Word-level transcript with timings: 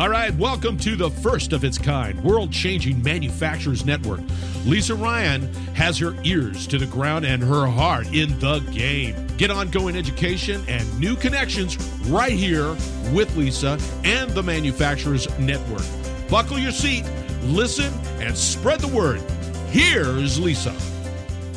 All 0.00 0.08
right, 0.08 0.34
welcome 0.36 0.78
to 0.78 0.96
the 0.96 1.10
first 1.10 1.52
of 1.52 1.62
its 1.62 1.76
kind 1.76 2.18
world 2.24 2.50
changing 2.50 3.02
manufacturers 3.02 3.84
network. 3.84 4.20
Lisa 4.64 4.94
Ryan 4.94 5.52
has 5.74 5.98
her 5.98 6.16
ears 6.24 6.66
to 6.68 6.78
the 6.78 6.86
ground 6.86 7.26
and 7.26 7.42
her 7.42 7.66
heart 7.66 8.06
in 8.06 8.38
the 8.38 8.60
game. 8.72 9.14
Get 9.36 9.50
ongoing 9.50 9.96
education 9.96 10.64
and 10.68 10.98
new 10.98 11.16
connections 11.16 11.76
right 12.06 12.32
here 12.32 12.70
with 13.12 13.36
Lisa 13.36 13.78
and 14.02 14.30
the 14.30 14.42
Manufacturers 14.42 15.28
Network. 15.38 15.84
Buckle 16.30 16.58
your 16.58 16.72
seat, 16.72 17.04
listen, 17.42 17.92
and 18.22 18.34
spread 18.34 18.80
the 18.80 18.88
word. 18.88 19.20
Here's 19.68 20.40
Lisa. 20.40 20.74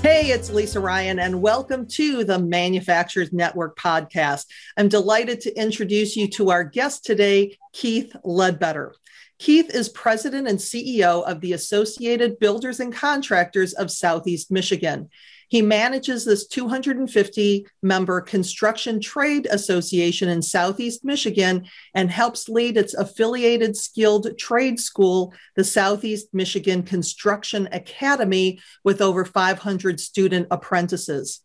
Hey, 0.04 0.32
it's 0.32 0.50
Lisa 0.50 0.82
Ryan, 0.82 1.18
and 1.20 1.42
welcome 1.42 1.88
to 1.92 2.26
the 2.26 2.38
Manufacturers 2.38 3.32
Network 3.32 3.80
podcast. 3.80 4.48
I'm 4.76 4.90
delighted 4.90 5.40
to 5.42 5.58
introduce 5.58 6.18
you 6.18 6.28
to 6.32 6.52
our 6.52 6.66
guest 6.66 7.06
today, 7.06 7.58
Keith 7.72 8.14
Ledbetter. 8.26 8.96
Keith 9.40 9.74
is 9.74 9.88
president 9.88 10.50
and 10.50 10.60
CEO 10.60 11.24
of 11.24 11.40
the 11.40 11.54
Associated 11.54 12.38
Builders 12.38 12.82
and 12.82 12.94
Contractors 12.94 13.72
of 13.72 13.90
Southeast 13.90 14.52
Michigan. 14.52 15.10
He 15.54 15.62
manages 15.62 16.26
this 16.26 16.48
250 16.48 17.68
member 17.84 18.22
construction 18.22 19.00
trade 19.00 19.48
association 19.52 20.28
in 20.28 20.42
Southeast 20.42 21.06
Michigan 21.06 21.68
and 21.94 22.10
helps 22.10 22.50
lead 22.50 22.76
its 22.76 22.96
affiliated 22.96 23.78
skilled 23.78 24.36
trade 24.40 24.80
school, 24.80 25.32
the 25.56 25.64
Southeast 25.64 26.30
Michigan 26.34 26.82
Construction 26.82 27.70
Academy, 27.72 28.62
with 28.84 29.00
over 29.00 29.26
500 29.26 30.00
student 30.00 30.48
apprentices. 30.50 31.42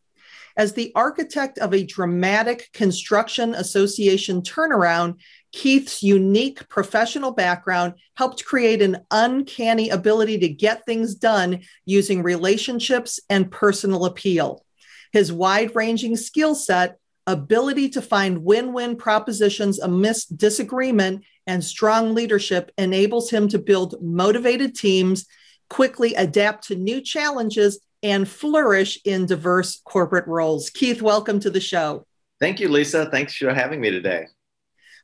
As 0.56 0.72
the 0.72 0.90
architect 0.94 1.58
of 1.58 1.74
a 1.74 1.84
dramatic 1.84 2.70
construction 2.72 3.54
association 3.54 4.40
turnaround, 4.40 5.16
Keith's 5.52 6.02
unique 6.02 6.68
professional 6.68 7.32
background 7.32 7.94
helped 8.16 8.44
create 8.44 8.82
an 8.82 8.98
uncanny 9.10 9.88
ability 9.88 10.38
to 10.38 10.48
get 10.48 10.84
things 10.84 11.14
done 11.14 11.60
using 11.84 12.22
relationships 12.22 13.18
and 13.30 13.50
personal 13.50 14.04
appeal. 14.04 14.64
His 15.12 15.32
wide 15.32 15.74
ranging 15.74 16.16
skill 16.16 16.54
set, 16.54 16.98
ability 17.26 17.90
to 17.90 18.02
find 18.02 18.44
win 18.44 18.72
win 18.72 18.96
propositions 18.96 19.78
amidst 19.78 20.36
disagreement, 20.36 21.24
and 21.46 21.64
strong 21.64 22.14
leadership 22.14 22.70
enables 22.76 23.30
him 23.30 23.48
to 23.48 23.58
build 23.58 24.02
motivated 24.02 24.74
teams, 24.74 25.26
quickly 25.70 26.14
adapt 26.14 26.68
to 26.68 26.74
new 26.74 27.00
challenges, 27.00 27.80
and 28.02 28.28
flourish 28.28 28.98
in 29.04 29.26
diverse 29.26 29.80
corporate 29.84 30.26
roles. 30.26 30.70
Keith, 30.70 31.02
welcome 31.02 31.40
to 31.40 31.50
the 31.50 31.60
show. 31.60 32.06
Thank 32.38 32.60
you, 32.60 32.68
Lisa. 32.68 33.10
Thanks 33.10 33.34
for 33.34 33.52
having 33.52 33.80
me 33.80 33.90
today. 33.90 34.26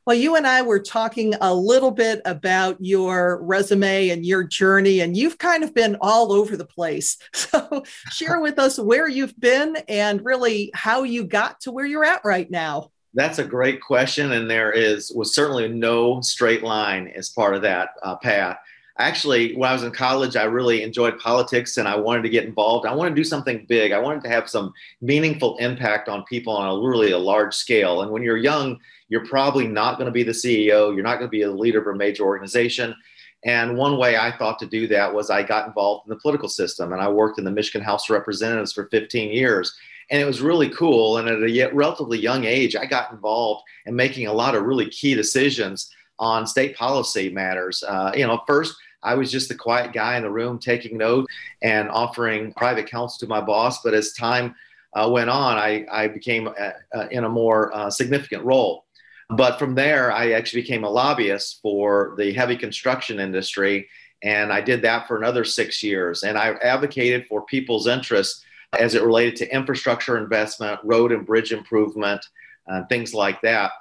Well, 0.05 0.15
you 0.15 0.35
and 0.35 0.45
I 0.45 0.61
were 0.61 0.79
talking 0.79 1.33
a 1.41 1.51
little 1.51 1.89
bit 1.89 2.21
about 2.25 2.77
your 2.79 3.41
resume 3.41 4.09
and 4.09 4.23
your 4.23 4.43
journey, 4.43 4.99
and 4.99 5.17
you've 5.17 5.39
kind 5.39 5.63
of 5.63 5.73
been 5.73 5.97
all 5.99 6.31
over 6.31 6.55
the 6.55 6.65
place. 6.65 7.17
So, 7.55 7.83
share 8.11 8.39
with 8.41 8.59
us 8.59 8.77
where 8.77 9.07
you've 9.07 9.39
been 9.39 9.77
and 9.87 10.23
really 10.25 10.71
how 10.73 11.03
you 11.03 11.23
got 11.23 11.61
to 11.61 11.71
where 11.71 11.85
you're 11.85 12.03
at 12.03 12.25
right 12.25 12.49
now. 12.49 12.91
That's 13.13 13.39
a 13.39 13.45
great 13.45 13.81
question, 13.81 14.33
and 14.33 14.49
there 14.49 14.71
is 14.71 15.11
was 15.15 15.33
certainly 15.33 15.67
no 15.69 16.21
straight 16.21 16.63
line 16.63 17.07
as 17.15 17.29
part 17.29 17.55
of 17.55 17.61
that 17.61 17.89
uh, 18.03 18.17
path. 18.17 18.57
Actually, 18.97 19.53
when 19.55 19.69
I 19.69 19.73
was 19.73 19.83
in 19.83 19.91
college, 19.91 20.37
I 20.37 20.43
really 20.43 20.81
enjoyed 20.81 21.19
politics 21.19 21.75
and 21.75 21.87
I 21.87 21.97
wanted 21.97 22.21
to 22.23 22.29
get 22.29 22.45
involved. 22.45 22.87
I 22.87 22.95
wanted 22.95 23.09
to 23.09 23.15
do 23.17 23.25
something 23.25 23.65
big. 23.67 23.91
I 23.91 23.99
wanted 23.99 24.23
to 24.23 24.29
have 24.29 24.49
some 24.49 24.73
meaningful 25.01 25.57
impact 25.57 26.07
on 26.07 26.23
people 26.23 26.55
on 26.55 26.69
a 26.69 26.87
really 26.87 27.11
a 27.11 27.17
large 27.17 27.53
scale. 27.53 28.03
And 28.03 28.11
when 28.11 28.23
you're 28.23 28.37
young, 28.37 28.79
you're 29.09 29.25
probably 29.25 29.67
not 29.67 29.97
going 29.97 30.05
to 30.05 30.13
be 30.13 30.23
the 30.23 30.31
CEO. 30.31 30.93
You're 30.93 31.03
not 31.03 31.17
going 31.19 31.27
to 31.27 31.37
be 31.37 31.41
a 31.41 31.51
leader 31.51 31.81
of 31.81 31.93
a 31.93 31.97
major 31.97 32.23
organization. 32.23 32.95
And 33.43 33.77
one 33.77 33.97
way 33.97 34.17
I 34.17 34.31
thought 34.31 34.59
to 34.59 34.65
do 34.65 34.87
that 34.87 35.13
was 35.13 35.29
I 35.29 35.43
got 35.43 35.67
involved 35.67 36.07
in 36.07 36.09
the 36.11 36.19
political 36.19 36.49
system 36.49 36.93
and 36.93 37.01
I 37.01 37.09
worked 37.09 37.37
in 37.37 37.43
the 37.43 37.51
Michigan 37.51 37.85
House 37.85 38.09
of 38.09 38.13
Representatives 38.13 38.71
for 38.71 38.87
15 38.87 39.29
years. 39.31 39.77
And 40.09 40.21
it 40.21 40.25
was 40.25 40.41
really 40.41 40.69
cool. 40.69 41.17
And 41.17 41.27
at 41.27 41.43
a 41.43 41.69
relatively 41.73 42.17
young 42.17 42.45
age, 42.45 42.77
I 42.77 42.85
got 42.85 43.11
involved 43.11 43.63
in 43.85 43.95
making 43.95 44.27
a 44.27 44.33
lot 44.33 44.55
of 44.55 44.63
really 44.63 44.89
key 44.89 45.15
decisions 45.15 45.91
on 46.17 46.47
state 46.47 46.75
policy 46.75 47.29
matters. 47.29 47.83
Uh, 47.83 48.11
you 48.15 48.25
know, 48.25 48.41
first, 48.47 48.75
I 49.05 49.15
was 49.15 49.31
just 49.31 49.49
the 49.49 49.55
quiet 49.55 49.93
guy 49.93 50.17
in 50.17 50.23
the 50.23 50.29
room 50.29 50.59
taking 50.59 50.97
notes 50.97 51.27
and 51.61 51.89
offering 51.89 52.53
private 52.53 52.87
counsel 52.87 53.19
to 53.19 53.29
my 53.29 53.41
boss. 53.41 53.81
But 53.83 53.93
as 53.93 54.13
time 54.13 54.55
uh, 54.93 55.09
went 55.11 55.29
on, 55.29 55.57
I, 55.57 55.85
I 55.91 56.07
became 56.07 56.47
uh, 56.47 56.71
uh 56.93 57.07
in 57.11 57.23
a 57.23 57.29
more 57.29 57.73
uh, 57.75 57.89
significant 57.89 58.43
role. 58.43 58.85
But 59.29 59.57
from 59.57 59.75
there, 59.75 60.11
I 60.11 60.31
actually 60.31 60.61
became 60.61 60.83
a 60.83 60.89
lobbyist 60.89 61.61
for 61.61 62.15
the 62.17 62.33
heavy 62.33 62.57
construction 62.57 63.19
industry. 63.19 63.87
And 64.21 64.51
I 64.51 64.61
did 64.61 64.81
that 64.83 65.07
for 65.07 65.17
another 65.17 65.43
six 65.43 65.83
years. 65.83 66.23
And 66.23 66.37
I 66.37 66.51
advocated 66.61 67.25
for 67.27 67.45
people's 67.45 67.87
interests 67.87 68.43
as 68.79 68.93
it 68.95 69.03
related 69.03 69.35
to 69.37 69.53
infrastructure 69.53 70.17
investment, 70.17 70.79
road 70.83 71.11
and 71.11 71.25
bridge 71.25 71.51
improvement, 71.51 72.25
uh, 72.69 72.83
things 72.85 73.13
like 73.13 73.41
that. 73.41 73.71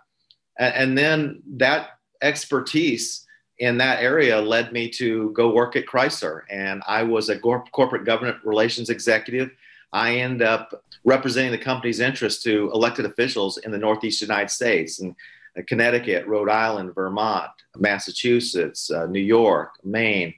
And, 0.58 0.74
and 0.74 0.98
then 0.98 1.42
that 1.56 1.98
expertise 2.22 3.26
in 3.58 3.78
that 3.78 4.02
area 4.02 4.40
led 4.40 4.72
me 4.72 4.88
to 4.90 5.30
go 5.30 5.52
work 5.52 5.76
at 5.76 5.86
Chrysler. 5.86 6.42
And 6.50 6.82
I 6.86 7.02
was 7.02 7.28
a 7.28 7.38
corporate 7.38 8.04
government 8.04 8.38
relations 8.44 8.90
executive. 8.90 9.50
I 9.92 10.16
end 10.16 10.42
up 10.42 10.84
representing 11.04 11.52
the 11.52 11.58
company's 11.58 12.00
interests 12.00 12.42
to 12.44 12.70
elected 12.72 13.04
officials 13.04 13.58
in 13.58 13.70
the 13.70 13.78
Northeast 13.78 14.20
United 14.20 14.50
States. 14.50 14.98
And 14.98 15.14
uh, 15.56 15.62
Connecticut, 15.68 16.26
Rhode 16.26 16.48
Island, 16.48 16.94
Vermont, 16.94 17.50
Massachusetts, 17.76 18.90
uh, 18.90 19.06
New 19.06 19.20
York, 19.20 19.74
Maine, 19.84 20.34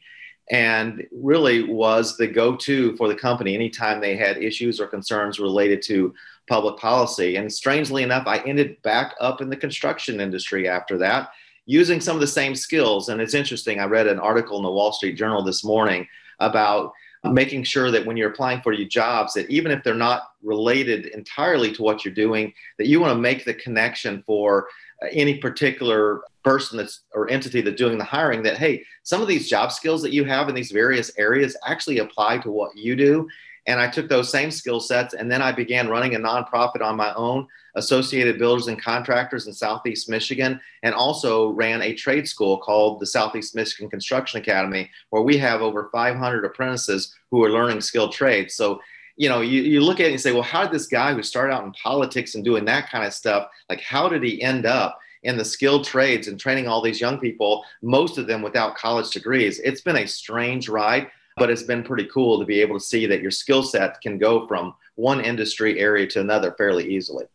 and 0.50 1.06
really 1.10 1.62
was 1.62 2.16
the 2.16 2.26
go 2.26 2.54
to 2.54 2.94
for 2.96 3.08
the 3.08 3.14
company 3.14 3.54
anytime 3.54 4.00
they 4.00 4.16
had 4.16 4.36
issues 4.36 4.78
or 4.78 4.86
concerns 4.86 5.40
related 5.40 5.80
to 5.82 6.14
public 6.48 6.76
policy. 6.76 7.36
And 7.36 7.52
strangely 7.52 8.02
enough, 8.02 8.26
I 8.26 8.38
ended 8.38 8.80
back 8.82 9.14
up 9.20 9.40
in 9.40 9.48
the 9.48 9.56
construction 9.56 10.20
industry 10.20 10.68
after 10.68 10.98
that 10.98 11.30
using 11.66 12.00
some 12.00 12.16
of 12.16 12.20
the 12.20 12.26
same 12.26 12.54
skills. 12.54 13.08
And 13.08 13.20
it's 13.20 13.34
interesting, 13.34 13.80
I 13.80 13.84
read 13.84 14.06
an 14.06 14.18
article 14.18 14.56
in 14.56 14.62
the 14.62 14.70
Wall 14.70 14.92
Street 14.92 15.14
Journal 15.14 15.42
this 15.42 15.64
morning 15.64 16.08
about 16.40 16.92
making 17.24 17.64
sure 17.64 17.90
that 17.90 18.06
when 18.06 18.16
you're 18.16 18.30
applying 18.30 18.60
for 18.60 18.72
your 18.72 18.88
jobs 18.88 19.34
that 19.34 19.48
even 19.50 19.72
if 19.72 19.82
they're 19.82 19.94
not 19.94 20.30
related 20.42 21.06
entirely 21.06 21.72
to 21.72 21.82
what 21.82 22.04
you're 22.04 22.14
doing 22.14 22.52
that 22.78 22.86
you 22.86 23.00
want 23.00 23.12
to 23.12 23.20
make 23.20 23.44
the 23.44 23.54
connection 23.54 24.22
for 24.26 24.68
uh, 25.02 25.08
any 25.10 25.38
particular 25.38 26.22
person 26.44 26.78
that's 26.78 27.00
or 27.14 27.28
entity 27.28 27.60
that's 27.60 27.76
doing 27.76 27.98
the 27.98 28.04
hiring 28.04 28.42
that 28.42 28.56
hey 28.56 28.84
some 29.02 29.20
of 29.20 29.28
these 29.28 29.48
job 29.48 29.72
skills 29.72 30.02
that 30.02 30.12
you 30.12 30.24
have 30.24 30.48
in 30.48 30.54
these 30.54 30.70
various 30.70 31.10
areas 31.18 31.56
actually 31.66 31.98
apply 31.98 32.38
to 32.38 32.50
what 32.50 32.76
you 32.76 32.94
do 32.94 33.26
and 33.66 33.80
i 33.80 33.88
took 33.88 34.08
those 34.08 34.30
same 34.30 34.50
skill 34.50 34.80
sets 34.80 35.14
and 35.14 35.30
then 35.30 35.42
i 35.42 35.52
began 35.52 35.88
running 35.88 36.14
a 36.14 36.18
nonprofit 36.18 36.82
on 36.82 36.96
my 36.96 37.12
own 37.14 37.46
associated 37.76 38.38
builders 38.38 38.68
and 38.68 38.80
contractors 38.82 39.46
in 39.46 39.52
southeast 39.52 40.08
michigan 40.08 40.60
and 40.82 40.94
also 40.94 41.50
ran 41.50 41.82
a 41.82 41.94
trade 41.94 42.26
school 42.26 42.58
called 42.58 43.00
the 43.00 43.06
southeast 43.06 43.54
michigan 43.54 43.88
construction 43.88 44.40
academy 44.40 44.90
where 45.10 45.22
we 45.22 45.36
have 45.36 45.62
over 45.62 45.88
500 45.92 46.44
apprentices 46.44 47.14
who 47.30 47.44
are 47.44 47.50
learning 47.50 47.80
skilled 47.80 48.12
trades 48.12 48.54
so 48.54 48.80
you 49.16 49.28
know, 49.30 49.40
you, 49.40 49.62
you 49.62 49.80
look 49.80 49.98
at 49.98 50.06
it 50.06 50.12
and 50.12 50.20
say, 50.20 50.32
well, 50.32 50.42
how 50.42 50.62
did 50.62 50.72
this 50.72 50.86
guy 50.86 51.14
who 51.14 51.22
started 51.22 51.54
out 51.54 51.64
in 51.64 51.72
politics 51.72 52.34
and 52.34 52.44
doing 52.44 52.64
that 52.66 52.90
kind 52.90 53.04
of 53.04 53.14
stuff, 53.14 53.48
like, 53.68 53.80
how 53.80 54.08
did 54.08 54.22
he 54.22 54.42
end 54.42 54.66
up 54.66 54.98
in 55.22 55.36
the 55.36 55.44
skilled 55.44 55.84
trades 55.84 56.28
and 56.28 56.38
training 56.38 56.68
all 56.68 56.82
these 56.82 57.00
young 57.00 57.18
people, 57.18 57.64
most 57.82 58.18
of 58.18 58.26
them 58.26 58.42
without 58.42 58.76
college 58.76 59.10
degrees? 59.10 59.58
It's 59.60 59.80
been 59.80 59.96
a 59.96 60.06
strange 60.06 60.68
ride, 60.68 61.08
but 61.36 61.50
it's 61.50 61.62
been 61.62 61.82
pretty 61.82 62.08
cool 62.12 62.38
to 62.38 62.46
be 62.46 62.60
able 62.60 62.78
to 62.78 62.84
see 62.84 63.06
that 63.06 63.20
your 63.20 63.30
skill 63.30 63.62
set 63.62 64.00
can 64.00 64.18
go 64.18 64.46
from 64.46 64.74
one 64.94 65.20
industry 65.20 65.78
area 65.78 66.06
to 66.06 66.20
another 66.20 66.54
fairly 66.56 66.92
easily. 66.94 67.26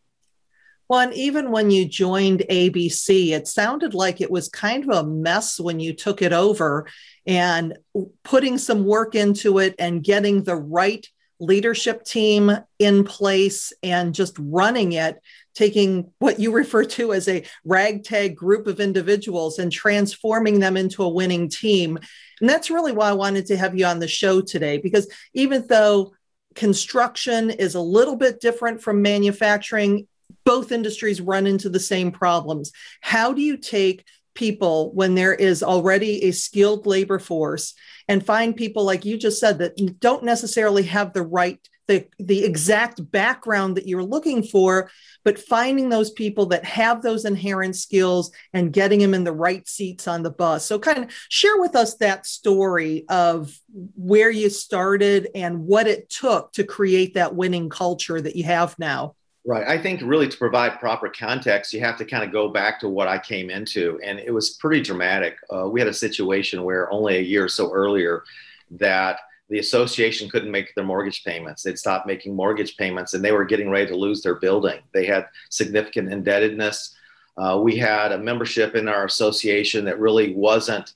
Well, 0.88 1.00
and 1.00 1.14
even 1.14 1.50
when 1.50 1.70
you 1.70 1.86
joined 1.86 2.44
ABC, 2.50 3.30
it 3.30 3.48
sounded 3.48 3.94
like 3.94 4.20
it 4.20 4.30
was 4.30 4.48
kind 4.48 4.84
of 4.84 4.90
a 4.90 5.08
mess 5.08 5.58
when 5.58 5.80
you 5.80 5.94
took 5.94 6.20
it 6.20 6.32
over 6.32 6.86
and 7.26 7.78
putting 8.24 8.58
some 8.58 8.84
work 8.84 9.14
into 9.14 9.58
it 9.58 9.74
and 9.78 10.04
getting 10.04 10.42
the 10.42 10.56
right 10.56 11.08
leadership 11.40 12.04
team 12.04 12.52
in 12.78 13.04
place 13.04 13.72
and 13.82 14.14
just 14.14 14.36
running 14.38 14.92
it, 14.92 15.20
taking 15.54 16.12
what 16.18 16.38
you 16.38 16.52
refer 16.52 16.84
to 16.84 17.12
as 17.12 17.28
a 17.28 17.44
ragtag 17.64 18.36
group 18.36 18.66
of 18.66 18.80
individuals 18.80 19.58
and 19.58 19.70
transforming 19.70 20.60
them 20.60 20.76
into 20.76 21.02
a 21.02 21.08
winning 21.08 21.48
team. 21.48 21.98
And 22.40 22.48
that's 22.48 22.70
really 22.70 22.92
why 22.92 23.08
I 23.08 23.14
wanted 23.14 23.46
to 23.46 23.56
have 23.56 23.76
you 23.76 23.86
on 23.86 23.98
the 23.98 24.08
show 24.08 24.40
today, 24.40 24.78
because 24.78 25.08
even 25.34 25.66
though 25.66 26.12
construction 26.54 27.50
is 27.50 27.74
a 27.74 27.80
little 27.80 28.16
bit 28.16 28.40
different 28.40 28.82
from 28.82 29.02
manufacturing, 29.02 30.06
both 30.44 30.72
industries 30.72 31.20
run 31.20 31.46
into 31.46 31.68
the 31.68 31.80
same 31.80 32.10
problems. 32.10 32.72
How 33.00 33.32
do 33.32 33.40
you 33.40 33.56
take 33.56 34.04
people 34.34 34.92
when 34.94 35.14
there 35.14 35.34
is 35.34 35.62
already 35.62 36.24
a 36.24 36.30
skilled 36.32 36.86
labor 36.86 37.18
force 37.18 37.74
and 38.08 38.24
find 38.24 38.56
people 38.56 38.84
like 38.84 39.04
you 39.04 39.18
just 39.18 39.38
said 39.38 39.58
that 39.58 40.00
don't 40.00 40.24
necessarily 40.24 40.84
have 40.84 41.12
the 41.12 41.22
right 41.22 41.60
the 41.92 42.06
the 42.18 42.44
exact 42.44 43.10
background 43.10 43.76
that 43.76 43.86
you're 43.86 44.02
looking 44.02 44.42
for 44.42 44.90
but 45.24 45.38
finding 45.38 45.88
those 45.88 46.10
people 46.10 46.46
that 46.46 46.64
have 46.64 47.02
those 47.02 47.24
inherent 47.24 47.76
skills 47.76 48.32
and 48.52 48.72
getting 48.72 48.98
them 48.98 49.14
in 49.14 49.24
the 49.24 49.32
right 49.32 49.68
seats 49.68 50.08
on 50.08 50.22
the 50.22 50.30
bus 50.30 50.64
so 50.64 50.78
kind 50.78 50.98
of 50.98 51.10
share 51.28 51.58
with 51.58 51.76
us 51.76 51.96
that 51.96 52.26
story 52.26 53.04
of 53.08 53.58
where 53.96 54.30
you 54.30 54.48
started 54.48 55.28
and 55.34 55.66
what 55.66 55.86
it 55.86 56.08
took 56.08 56.52
to 56.52 56.64
create 56.64 57.14
that 57.14 57.34
winning 57.34 57.68
culture 57.68 58.20
that 58.20 58.36
you 58.36 58.44
have 58.44 58.78
now 58.78 59.14
Right. 59.44 59.66
I 59.66 59.82
think 59.82 60.02
really 60.04 60.28
to 60.28 60.36
provide 60.36 60.78
proper 60.78 61.08
context, 61.08 61.72
you 61.72 61.80
have 61.80 61.96
to 61.96 62.04
kind 62.04 62.22
of 62.22 62.30
go 62.30 62.48
back 62.48 62.78
to 62.78 62.88
what 62.88 63.08
I 63.08 63.18
came 63.18 63.50
into. 63.50 63.98
And 64.04 64.20
it 64.20 64.30
was 64.30 64.50
pretty 64.50 64.80
dramatic. 64.80 65.36
Uh, 65.52 65.68
we 65.68 65.80
had 65.80 65.88
a 65.88 65.92
situation 65.92 66.62
where 66.62 66.88
only 66.92 67.16
a 67.16 67.20
year 67.20 67.46
or 67.46 67.48
so 67.48 67.72
earlier 67.72 68.22
that 68.70 69.18
the 69.52 69.58
association 69.58 70.30
couldn't 70.30 70.50
make 70.50 70.74
their 70.74 70.84
mortgage 70.84 71.24
payments. 71.24 71.62
They'd 71.62 71.78
stopped 71.78 72.06
making 72.06 72.34
mortgage 72.34 72.78
payments 72.78 73.12
and 73.12 73.22
they 73.22 73.32
were 73.32 73.44
getting 73.44 73.68
ready 73.68 73.86
to 73.88 73.94
lose 73.94 74.22
their 74.22 74.36
building. 74.36 74.80
They 74.94 75.04
had 75.04 75.26
significant 75.50 76.10
indebtedness. 76.10 76.96
Uh, 77.36 77.60
we 77.62 77.76
had 77.76 78.12
a 78.12 78.18
membership 78.18 78.74
in 78.74 78.88
our 78.88 79.04
association 79.04 79.84
that 79.84 80.00
really 80.00 80.32
wasn't 80.34 80.94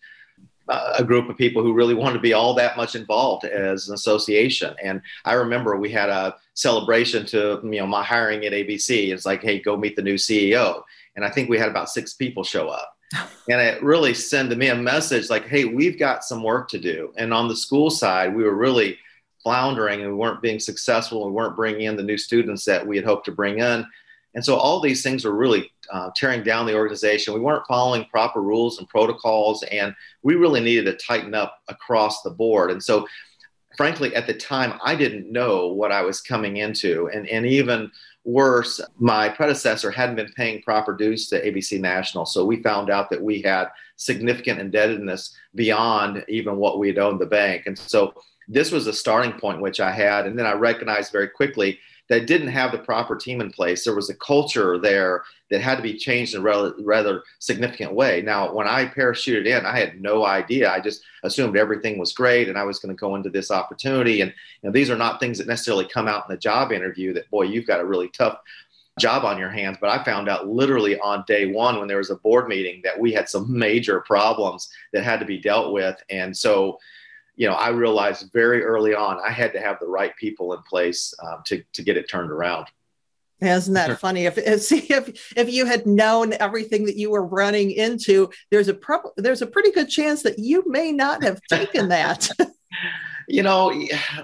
uh, 0.70 0.94
a 0.98 1.04
group 1.04 1.28
of 1.28 1.36
people 1.36 1.62
who 1.62 1.74
really 1.74 1.92
wanted 1.92 2.14
to 2.14 2.20
be 2.20 2.32
all 2.32 2.54
that 2.54 2.78
much 2.78 2.94
involved 2.94 3.44
as 3.44 3.88
an 3.88 3.94
association. 3.94 4.74
And 4.82 5.02
I 5.26 5.34
remember 5.34 5.76
we 5.76 5.90
had 5.90 6.08
a 6.08 6.34
celebration 6.54 7.26
to 7.26 7.60
you 7.62 7.80
know 7.80 7.86
my 7.86 8.02
hiring 8.02 8.46
at 8.46 8.52
ABC. 8.52 9.12
It's 9.12 9.26
like, 9.26 9.42
hey, 9.42 9.60
go 9.60 9.76
meet 9.76 9.96
the 9.96 10.02
new 10.02 10.14
CEO. 10.14 10.82
And 11.14 11.26
I 11.26 11.30
think 11.30 11.50
we 11.50 11.58
had 11.58 11.68
about 11.68 11.90
six 11.90 12.14
people 12.14 12.42
show 12.42 12.68
up. 12.68 12.95
And 13.12 13.60
it 13.60 13.82
really 13.82 14.14
sent 14.14 14.50
to 14.50 14.56
me 14.56 14.68
a 14.68 14.74
message 14.74 15.30
like, 15.30 15.46
hey, 15.46 15.64
we've 15.64 15.98
got 15.98 16.24
some 16.24 16.42
work 16.42 16.68
to 16.70 16.78
do. 16.78 17.12
And 17.16 17.32
on 17.32 17.48
the 17.48 17.56
school 17.56 17.90
side, 17.90 18.34
we 18.34 18.42
were 18.42 18.56
really 18.56 18.98
floundering 19.42 20.02
and 20.02 20.10
we 20.10 20.16
weren't 20.16 20.42
being 20.42 20.58
successful. 20.58 21.24
We 21.24 21.32
weren't 21.32 21.56
bringing 21.56 21.82
in 21.82 21.96
the 21.96 22.02
new 22.02 22.18
students 22.18 22.64
that 22.64 22.84
we 22.84 22.96
had 22.96 23.04
hoped 23.04 23.26
to 23.26 23.32
bring 23.32 23.60
in. 23.60 23.86
And 24.34 24.44
so 24.44 24.56
all 24.56 24.80
these 24.80 25.02
things 25.02 25.24
were 25.24 25.34
really 25.34 25.72
uh, 25.90 26.10
tearing 26.14 26.42
down 26.42 26.66
the 26.66 26.74
organization. 26.74 27.32
We 27.32 27.40
weren't 27.40 27.66
following 27.66 28.04
proper 28.06 28.42
rules 28.42 28.78
and 28.78 28.88
protocols, 28.88 29.62
and 29.62 29.94
we 30.22 30.34
really 30.34 30.60
needed 30.60 30.84
to 30.84 31.06
tighten 31.06 31.34
up 31.34 31.58
across 31.68 32.20
the 32.20 32.30
board. 32.30 32.70
And 32.70 32.82
so, 32.82 33.06
frankly, 33.78 34.14
at 34.14 34.26
the 34.26 34.34
time, 34.34 34.78
I 34.84 34.94
didn't 34.94 35.32
know 35.32 35.68
what 35.68 35.90
I 35.90 36.02
was 36.02 36.20
coming 36.20 36.58
into. 36.58 37.08
And, 37.14 37.26
and 37.28 37.46
even 37.46 37.90
worse, 38.26 38.80
my 38.98 39.28
predecessor 39.28 39.90
hadn't 39.90 40.16
been 40.16 40.32
paying 40.36 40.60
proper 40.62 40.94
dues 40.94 41.28
to 41.28 41.40
ABC 41.40 41.80
National. 41.80 42.26
So 42.26 42.44
we 42.44 42.62
found 42.62 42.90
out 42.90 43.08
that 43.10 43.22
we 43.22 43.40
had 43.40 43.68
significant 43.96 44.60
indebtedness 44.60 45.36
beyond 45.54 46.24
even 46.28 46.56
what 46.56 46.78
we 46.78 46.88
had 46.88 46.98
owed 46.98 47.20
the 47.20 47.26
bank. 47.26 47.62
And 47.66 47.78
so 47.78 48.14
this 48.48 48.72
was 48.72 48.86
a 48.86 48.92
starting 48.92 49.32
point 49.32 49.60
which 49.60 49.80
I 49.80 49.92
had. 49.92 50.26
And 50.26 50.38
then 50.38 50.46
I 50.46 50.52
recognized 50.52 51.12
very 51.12 51.28
quickly 51.28 51.78
that 52.08 52.26
didn't 52.26 52.48
have 52.48 52.72
the 52.72 52.78
proper 52.78 53.16
team 53.16 53.40
in 53.40 53.50
place. 53.50 53.84
There 53.84 53.94
was 53.94 54.10
a 54.10 54.14
culture 54.14 54.78
there 54.78 55.24
that 55.50 55.60
had 55.60 55.76
to 55.76 55.82
be 55.82 55.96
changed 55.96 56.34
in 56.34 56.40
a 56.40 56.72
rather, 56.78 57.22
significant 57.38 57.92
way. 57.92 58.22
Now, 58.22 58.52
when 58.52 58.66
I 58.68 58.86
parachuted 58.86 59.46
in, 59.46 59.66
I 59.66 59.78
had 59.78 60.00
no 60.00 60.24
idea. 60.24 60.70
I 60.70 60.80
just 60.80 61.02
assumed 61.22 61.56
everything 61.56 61.98
was 61.98 62.12
great 62.12 62.48
and 62.48 62.58
I 62.58 62.64
was 62.64 62.78
going 62.78 62.94
to 62.94 63.00
go 63.00 63.14
into 63.14 63.30
this 63.30 63.50
opportunity. 63.50 64.20
And 64.20 64.32
you 64.62 64.68
know, 64.68 64.72
these 64.72 64.90
are 64.90 64.96
not 64.96 65.20
things 65.20 65.38
that 65.38 65.46
necessarily 65.46 65.86
come 65.86 66.08
out 66.08 66.24
in 66.28 66.34
the 66.34 66.40
job 66.40 66.72
interview 66.72 67.12
that, 67.14 67.30
boy, 67.30 67.44
you've 67.44 67.66
got 67.66 67.80
a 67.80 67.86
really 67.86 68.08
tough 68.08 68.38
job 68.98 69.24
on 69.24 69.38
your 69.38 69.50
hands. 69.50 69.78
But 69.80 69.90
I 69.90 70.02
found 70.04 70.28
out 70.28 70.48
literally 70.48 70.98
on 71.00 71.24
day 71.26 71.52
one 71.52 71.78
when 71.78 71.88
there 71.88 71.98
was 71.98 72.10
a 72.10 72.16
board 72.16 72.48
meeting 72.48 72.80
that 72.84 72.98
we 72.98 73.12
had 73.12 73.28
some 73.28 73.56
major 73.56 74.00
problems 74.00 74.68
that 74.92 75.04
had 75.04 75.20
to 75.20 75.26
be 75.26 75.38
dealt 75.38 75.72
with. 75.72 76.02
And 76.10 76.36
so, 76.36 76.78
you 77.36 77.46
know, 77.46 77.54
I 77.54 77.68
realized 77.68 78.32
very 78.32 78.64
early 78.64 78.94
on 78.94 79.20
I 79.24 79.30
had 79.30 79.52
to 79.52 79.60
have 79.60 79.78
the 79.78 79.86
right 79.86 80.16
people 80.16 80.54
in 80.54 80.62
place 80.62 81.14
um, 81.22 81.42
to 81.46 81.62
to 81.74 81.82
get 81.82 81.96
it 81.96 82.08
turned 82.08 82.30
around. 82.30 82.66
Isn't 83.40 83.74
that 83.74 84.00
funny? 84.00 84.24
If, 84.24 84.38
if 84.38 84.72
if 84.90 85.34
if 85.36 85.52
you 85.52 85.66
had 85.66 85.86
known 85.86 86.32
everything 86.34 86.86
that 86.86 86.96
you 86.96 87.10
were 87.10 87.24
running 87.24 87.70
into, 87.70 88.30
there's 88.50 88.68
a 88.68 88.74
pro- 88.74 89.12
there's 89.16 89.42
a 89.42 89.46
pretty 89.46 89.70
good 89.70 89.88
chance 89.88 90.22
that 90.22 90.38
you 90.38 90.64
may 90.66 90.92
not 90.92 91.22
have 91.22 91.40
taken 91.50 91.88
that. 91.90 92.28
you 93.28 93.42
know, 93.42 93.72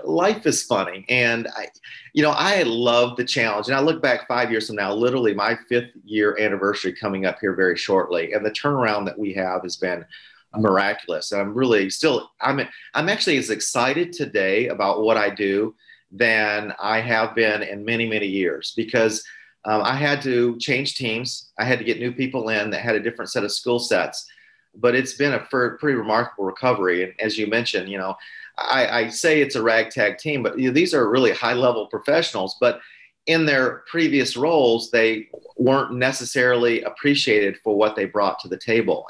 life 0.04 0.46
is 0.46 0.62
funny, 0.62 1.04
and 1.10 1.48
I, 1.54 1.68
you 2.14 2.22
know, 2.22 2.30
I 2.30 2.62
love 2.62 3.16
the 3.16 3.24
challenge. 3.24 3.66
And 3.66 3.76
I 3.76 3.80
look 3.80 4.00
back 4.00 4.26
five 4.26 4.50
years 4.50 4.68
from 4.68 4.76
now, 4.76 4.94
literally 4.94 5.34
my 5.34 5.58
fifth 5.68 5.90
year 6.04 6.38
anniversary 6.40 6.94
coming 6.94 7.26
up 7.26 7.38
here 7.40 7.54
very 7.54 7.76
shortly, 7.76 8.32
and 8.32 8.46
the 8.46 8.50
turnaround 8.50 9.04
that 9.04 9.18
we 9.18 9.34
have 9.34 9.62
has 9.64 9.76
been 9.76 10.06
miraculous. 10.56 11.32
And 11.32 11.40
I'm 11.40 11.54
really 11.54 11.90
still 11.90 12.30
I'm 12.40 12.60
I'm 12.94 13.08
actually 13.08 13.38
as 13.38 13.50
excited 13.50 14.12
today 14.12 14.68
about 14.68 15.02
what 15.02 15.16
I 15.16 15.30
do 15.30 15.74
than 16.10 16.74
I 16.78 17.00
have 17.00 17.34
been 17.34 17.62
in 17.62 17.84
many 17.84 18.08
many 18.08 18.26
years 18.26 18.72
because 18.76 19.22
um, 19.64 19.82
I 19.82 19.94
had 19.94 20.20
to 20.22 20.58
change 20.58 20.96
teams. 20.96 21.52
I 21.58 21.64
had 21.64 21.78
to 21.78 21.84
get 21.84 22.00
new 22.00 22.12
people 22.12 22.48
in 22.48 22.70
that 22.70 22.80
had 22.80 22.96
a 22.96 23.00
different 23.00 23.30
set 23.30 23.44
of 23.44 23.52
skill 23.52 23.78
sets. 23.78 24.28
But 24.74 24.94
it's 24.94 25.14
been 25.14 25.34
a 25.34 25.38
pretty 25.38 25.94
remarkable 25.94 26.44
recovery. 26.44 27.04
And 27.04 27.12
as 27.20 27.36
you 27.36 27.46
mentioned, 27.46 27.90
you 27.90 27.98
know, 27.98 28.16
I, 28.56 28.86
I 28.86 29.08
say 29.08 29.40
it's 29.40 29.54
a 29.54 29.62
ragtag 29.62 30.18
team, 30.18 30.42
but 30.42 30.58
you 30.58 30.68
know, 30.68 30.74
these 30.74 30.94
are 30.94 31.10
really 31.10 31.32
high 31.32 31.52
level 31.52 31.86
professionals. 31.86 32.56
But 32.58 32.80
in 33.26 33.44
their 33.46 33.84
previous 33.90 34.36
roles, 34.36 34.90
they 34.90 35.28
weren't 35.56 35.94
necessarily 35.94 36.82
appreciated 36.82 37.58
for 37.62 37.76
what 37.76 37.94
they 37.94 38.06
brought 38.06 38.40
to 38.40 38.48
the 38.48 38.56
table 38.56 39.06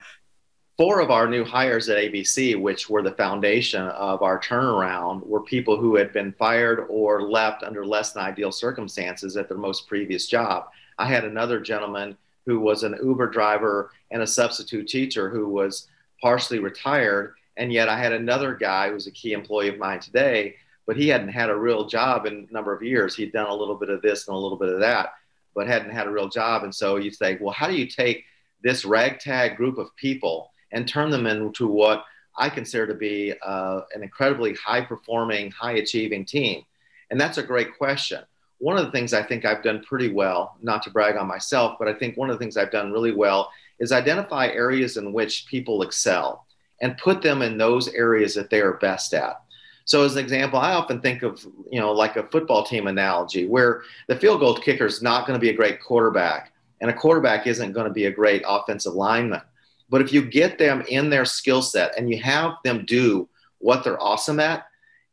four 0.76 1.00
of 1.00 1.10
our 1.10 1.28
new 1.28 1.44
hires 1.44 1.88
at 1.88 1.98
ABC, 1.98 2.60
which 2.60 2.88
were 2.88 3.02
the 3.02 3.12
foundation 3.12 3.82
of 3.82 4.22
our 4.22 4.40
turnaround, 4.40 5.26
were 5.26 5.42
people 5.42 5.76
who 5.76 5.96
had 5.96 6.12
been 6.12 6.32
fired 6.32 6.86
or 6.88 7.22
left 7.22 7.62
under 7.62 7.84
less 7.84 8.12
than 8.12 8.22
ideal 8.22 8.52
circumstances 8.52 9.36
at 9.36 9.48
their 9.48 9.58
most 9.58 9.86
previous 9.86 10.26
job. 10.26 10.68
I 10.98 11.06
had 11.06 11.24
another 11.24 11.60
gentleman 11.60 12.16
who 12.46 12.60
was 12.60 12.82
an 12.82 12.96
Uber 13.02 13.28
driver 13.28 13.92
and 14.10 14.22
a 14.22 14.26
substitute 14.26 14.88
teacher 14.88 15.30
who 15.30 15.48
was 15.48 15.88
partially 16.20 16.58
retired. 16.58 17.34
And 17.56 17.72
yet 17.72 17.88
I 17.88 17.98
had 17.98 18.12
another 18.12 18.54
guy 18.54 18.90
who's 18.90 19.06
a 19.06 19.12
key 19.12 19.32
employee 19.32 19.68
of 19.68 19.78
mine 19.78 20.00
today, 20.00 20.56
but 20.86 20.96
he 20.96 21.08
hadn't 21.08 21.28
had 21.28 21.50
a 21.50 21.56
real 21.56 21.86
job 21.86 22.26
in 22.26 22.46
a 22.48 22.52
number 22.52 22.72
of 22.72 22.82
years. 22.82 23.14
He'd 23.14 23.32
done 23.32 23.48
a 23.48 23.54
little 23.54 23.74
bit 23.74 23.90
of 23.90 24.02
this 24.02 24.26
and 24.26 24.34
a 24.34 24.38
little 24.38 24.58
bit 24.58 24.70
of 24.70 24.80
that, 24.80 25.14
but 25.54 25.66
hadn't 25.66 25.92
had 25.92 26.06
a 26.06 26.10
real 26.10 26.28
job. 26.28 26.64
And 26.64 26.74
so 26.74 26.96
you 26.96 27.10
say, 27.10 27.38
well, 27.40 27.52
how 27.52 27.68
do 27.68 27.74
you 27.74 27.86
take 27.86 28.24
this 28.62 28.84
ragtag 28.84 29.56
group 29.56 29.78
of 29.78 29.94
people 29.96 30.51
and 30.72 30.88
turn 30.88 31.10
them 31.10 31.26
into 31.26 31.66
what 31.66 32.04
I 32.36 32.48
consider 32.48 32.86
to 32.86 32.94
be 32.94 33.34
uh, 33.44 33.82
an 33.94 34.02
incredibly 34.02 34.54
high 34.54 34.80
performing, 34.80 35.50
high 35.50 35.72
achieving 35.72 36.24
team? 36.24 36.64
And 37.10 37.20
that's 37.20 37.38
a 37.38 37.42
great 37.42 37.76
question. 37.76 38.22
One 38.58 38.78
of 38.78 38.86
the 38.86 38.92
things 38.92 39.12
I 39.12 39.22
think 39.22 39.44
I've 39.44 39.62
done 39.62 39.82
pretty 39.82 40.12
well, 40.12 40.56
not 40.62 40.82
to 40.84 40.90
brag 40.90 41.16
on 41.16 41.26
myself, 41.26 41.76
but 41.78 41.88
I 41.88 41.94
think 41.94 42.16
one 42.16 42.30
of 42.30 42.38
the 42.38 42.42
things 42.42 42.56
I've 42.56 42.70
done 42.70 42.92
really 42.92 43.12
well 43.12 43.50
is 43.78 43.92
identify 43.92 44.46
areas 44.46 44.96
in 44.96 45.12
which 45.12 45.46
people 45.46 45.82
excel 45.82 46.46
and 46.80 46.96
put 46.98 47.22
them 47.22 47.42
in 47.42 47.58
those 47.58 47.88
areas 47.88 48.34
that 48.34 48.50
they 48.50 48.60
are 48.60 48.74
best 48.74 49.14
at. 49.14 49.42
So 49.84 50.04
as 50.04 50.14
an 50.14 50.22
example, 50.22 50.58
I 50.58 50.72
often 50.74 51.00
think 51.00 51.22
of, 51.22 51.44
you 51.70 51.80
know, 51.80 51.92
like 51.92 52.16
a 52.16 52.28
football 52.28 52.64
team 52.64 52.86
analogy 52.86 53.46
where 53.46 53.82
the 54.06 54.16
field 54.16 54.40
goal 54.40 54.54
kicker 54.54 54.86
is 54.86 55.02
not 55.02 55.26
going 55.26 55.38
to 55.38 55.44
be 55.44 55.50
a 55.50 55.56
great 55.56 55.82
quarterback 55.82 56.52
and 56.80 56.90
a 56.90 56.94
quarterback 56.94 57.46
isn't 57.46 57.72
going 57.72 57.86
to 57.86 57.92
be 57.92 58.06
a 58.06 58.10
great 58.10 58.42
offensive 58.46 58.94
lineman. 58.94 59.42
But 59.92 60.00
if 60.00 60.10
you 60.10 60.22
get 60.22 60.56
them 60.56 60.82
in 60.88 61.10
their 61.10 61.26
skill 61.26 61.60
set 61.60 61.98
and 61.98 62.08
you 62.08 62.18
have 62.22 62.54
them 62.64 62.86
do 62.86 63.28
what 63.58 63.84
they're 63.84 64.02
awesome 64.02 64.40
at, 64.40 64.66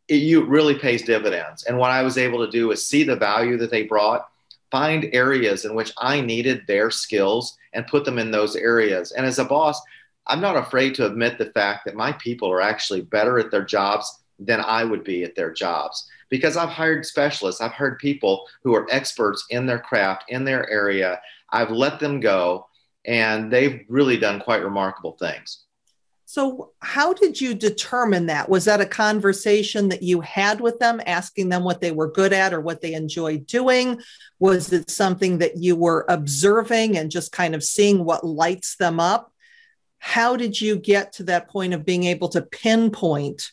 it 0.07 0.21
you 0.21 0.45
really 0.45 0.73
pays 0.73 1.01
dividends. 1.01 1.65
And 1.65 1.77
what 1.77 1.91
I 1.91 2.01
was 2.01 2.17
able 2.17 2.43
to 2.45 2.49
do 2.49 2.71
is 2.71 2.87
see 2.87 3.03
the 3.03 3.17
value 3.17 3.57
that 3.57 3.71
they 3.71 3.83
brought, 3.83 4.29
find 4.71 5.09
areas 5.11 5.65
in 5.65 5.75
which 5.75 5.91
I 5.97 6.21
needed 6.21 6.61
their 6.65 6.91
skills 6.91 7.57
and 7.73 7.87
put 7.87 8.05
them 8.05 8.17
in 8.17 8.31
those 8.31 8.55
areas. 8.55 9.11
And 9.11 9.25
as 9.25 9.37
a 9.37 9.43
boss, 9.43 9.81
I'm 10.27 10.39
not 10.39 10.55
afraid 10.55 10.95
to 10.95 11.05
admit 11.05 11.37
the 11.37 11.51
fact 11.51 11.83
that 11.83 11.95
my 11.95 12.13
people 12.13 12.49
are 12.49 12.61
actually 12.61 13.01
better 13.01 13.37
at 13.37 13.51
their 13.51 13.65
jobs 13.65 14.21
than 14.39 14.61
I 14.61 14.85
would 14.85 15.03
be 15.03 15.25
at 15.25 15.35
their 15.35 15.51
jobs 15.51 16.07
because 16.29 16.55
I've 16.55 16.69
hired 16.69 17.05
specialists. 17.05 17.59
I've 17.59 17.73
hired 17.73 17.99
people 17.99 18.47
who 18.63 18.73
are 18.75 18.87
experts 18.89 19.45
in 19.49 19.65
their 19.65 19.79
craft, 19.79 20.23
in 20.29 20.45
their 20.45 20.69
area. 20.69 21.19
I've 21.51 21.71
let 21.71 21.99
them 21.99 22.21
go 22.21 22.68
and 23.05 23.51
they've 23.51 23.85
really 23.87 24.17
done 24.17 24.39
quite 24.39 24.63
remarkable 24.63 25.17
things. 25.19 25.65
So, 26.25 26.73
how 26.79 27.13
did 27.13 27.41
you 27.41 27.55
determine 27.55 28.27
that? 28.27 28.49
Was 28.49 28.65
that 28.65 28.81
a 28.81 28.85
conversation 28.85 29.89
that 29.89 30.03
you 30.03 30.21
had 30.21 30.61
with 30.61 30.77
them, 30.77 31.01
asking 31.07 31.49
them 31.49 31.63
what 31.63 31.81
they 31.81 31.89
were 31.89 32.11
good 32.11 32.33
at 32.33 32.53
or 32.53 32.61
what 32.61 32.81
they 32.81 32.93
enjoyed 32.93 33.47
doing? 33.47 33.99
Was 34.37 34.71
it 34.71 34.91
something 34.91 35.39
that 35.39 35.57
you 35.57 35.75
were 35.75 36.05
observing 36.07 36.97
and 36.97 37.09
just 37.09 37.31
kind 37.31 37.55
of 37.55 37.63
seeing 37.63 38.05
what 38.05 38.23
lights 38.23 38.75
them 38.75 38.99
up? 38.99 39.33
How 39.97 40.35
did 40.35 40.61
you 40.61 40.75
get 40.75 41.13
to 41.13 41.23
that 41.23 41.49
point 41.49 41.73
of 41.73 41.83
being 41.83 42.03
able 42.03 42.29
to 42.29 42.43
pinpoint 42.43 43.51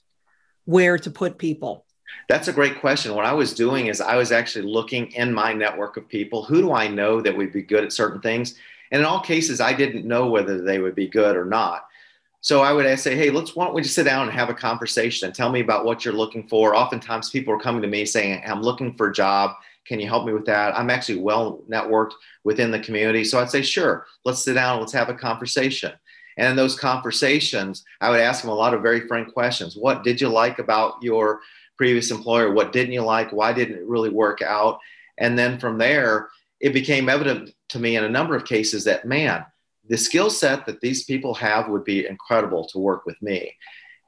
where 0.66 0.98
to 0.98 1.10
put 1.10 1.38
people? 1.38 1.86
That's 2.28 2.48
a 2.48 2.52
great 2.52 2.80
question. 2.80 3.14
What 3.14 3.24
I 3.24 3.32
was 3.32 3.54
doing 3.54 3.86
is 3.86 4.02
I 4.02 4.16
was 4.16 4.32
actually 4.32 4.66
looking 4.66 5.12
in 5.12 5.32
my 5.32 5.54
network 5.54 5.96
of 5.96 6.08
people. 6.08 6.44
Who 6.44 6.60
do 6.60 6.72
I 6.72 6.88
know 6.88 7.22
that 7.22 7.36
would 7.36 7.54
be 7.54 7.62
good 7.62 7.84
at 7.84 7.92
certain 7.92 8.20
things? 8.20 8.56
And 8.90 9.00
in 9.00 9.06
all 9.06 9.20
cases, 9.20 9.60
I 9.60 9.72
didn't 9.72 10.06
know 10.06 10.26
whether 10.26 10.62
they 10.62 10.78
would 10.78 10.94
be 10.94 11.08
good 11.08 11.36
or 11.36 11.44
not. 11.44 11.86
So 12.40 12.60
I 12.60 12.72
would 12.72 12.98
say, 13.00 13.16
hey, 13.16 13.30
let's 13.30 13.56
why 13.56 13.64
don't 13.64 13.74
we 13.74 13.82
just 13.82 13.94
sit 13.94 14.04
down 14.04 14.28
and 14.28 14.32
have 14.32 14.50
a 14.50 14.54
conversation 14.54 15.26
and 15.26 15.34
tell 15.34 15.50
me 15.50 15.60
about 15.60 15.84
what 15.84 16.04
you're 16.04 16.14
looking 16.14 16.46
for. 16.46 16.76
Oftentimes 16.76 17.30
people 17.30 17.52
are 17.52 17.58
coming 17.58 17.82
to 17.82 17.88
me 17.88 18.04
saying, 18.04 18.42
I'm 18.46 18.62
looking 18.62 18.94
for 18.94 19.08
a 19.08 19.12
job. 19.12 19.56
Can 19.84 19.98
you 19.98 20.06
help 20.06 20.26
me 20.26 20.32
with 20.32 20.46
that? 20.46 20.76
I'm 20.78 20.90
actually 20.90 21.18
well 21.18 21.62
networked 21.68 22.12
within 22.44 22.70
the 22.70 22.78
community. 22.78 23.24
So 23.24 23.40
I'd 23.40 23.50
say, 23.50 23.62
sure, 23.62 24.06
let's 24.24 24.44
sit 24.44 24.54
down, 24.54 24.78
let's 24.78 24.92
have 24.92 25.08
a 25.08 25.14
conversation. 25.14 25.92
And 26.36 26.50
in 26.50 26.56
those 26.56 26.78
conversations, 26.78 27.84
I 28.00 28.10
would 28.10 28.20
ask 28.20 28.42
them 28.42 28.50
a 28.50 28.54
lot 28.54 28.74
of 28.74 28.82
very 28.82 29.08
frank 29.08 29.32
questions. 29.32 29.76
What 29.76 30.04
did 30.04 30.20
you 30.20 30.28
like 30.28 30.58
about 30.58 31.02
your 31.02 31.40
previous 31.76 32.10
employer? 32.10 32.52
What 32.52 32.72
didn't 32.72 32.92
you 32.92 33.02
like? 33.02 33.32
Why 33.32 33.52
didn't 33.52 33.78
it 33.78 33.86
really 33.86 34.10
work 34.10 34.42
out? 34.42 34.78
And 35.18 35.38
then 35.38 35.58
from 35.58 35.78
there, 35.78 36.28
it 36.60 36.72
became 36.72 37.08
evident 37.08 37.55
to 37.68 37.78
me 37.78 37.96
in 37.96 38.04
a 38.04 38.08
number 38.08 38.36
of 38.36 38.44
cases 38.44 38.84
that, 38.84 39.04
man, 39.04 39.44
the 39.88 39.96
skill 39.96 40.30
set 40.30 40.66
that 40.66 40.80
these 40.80 41.04
people 41.04 41.34
have 41.34 41.68
would 41.68 41.84
be 41.84 42.06
incredible 42.06 42.66
to 42.66 42.78
work 42.78 43.06
with 43.06 43.20
me. 43.22 43.54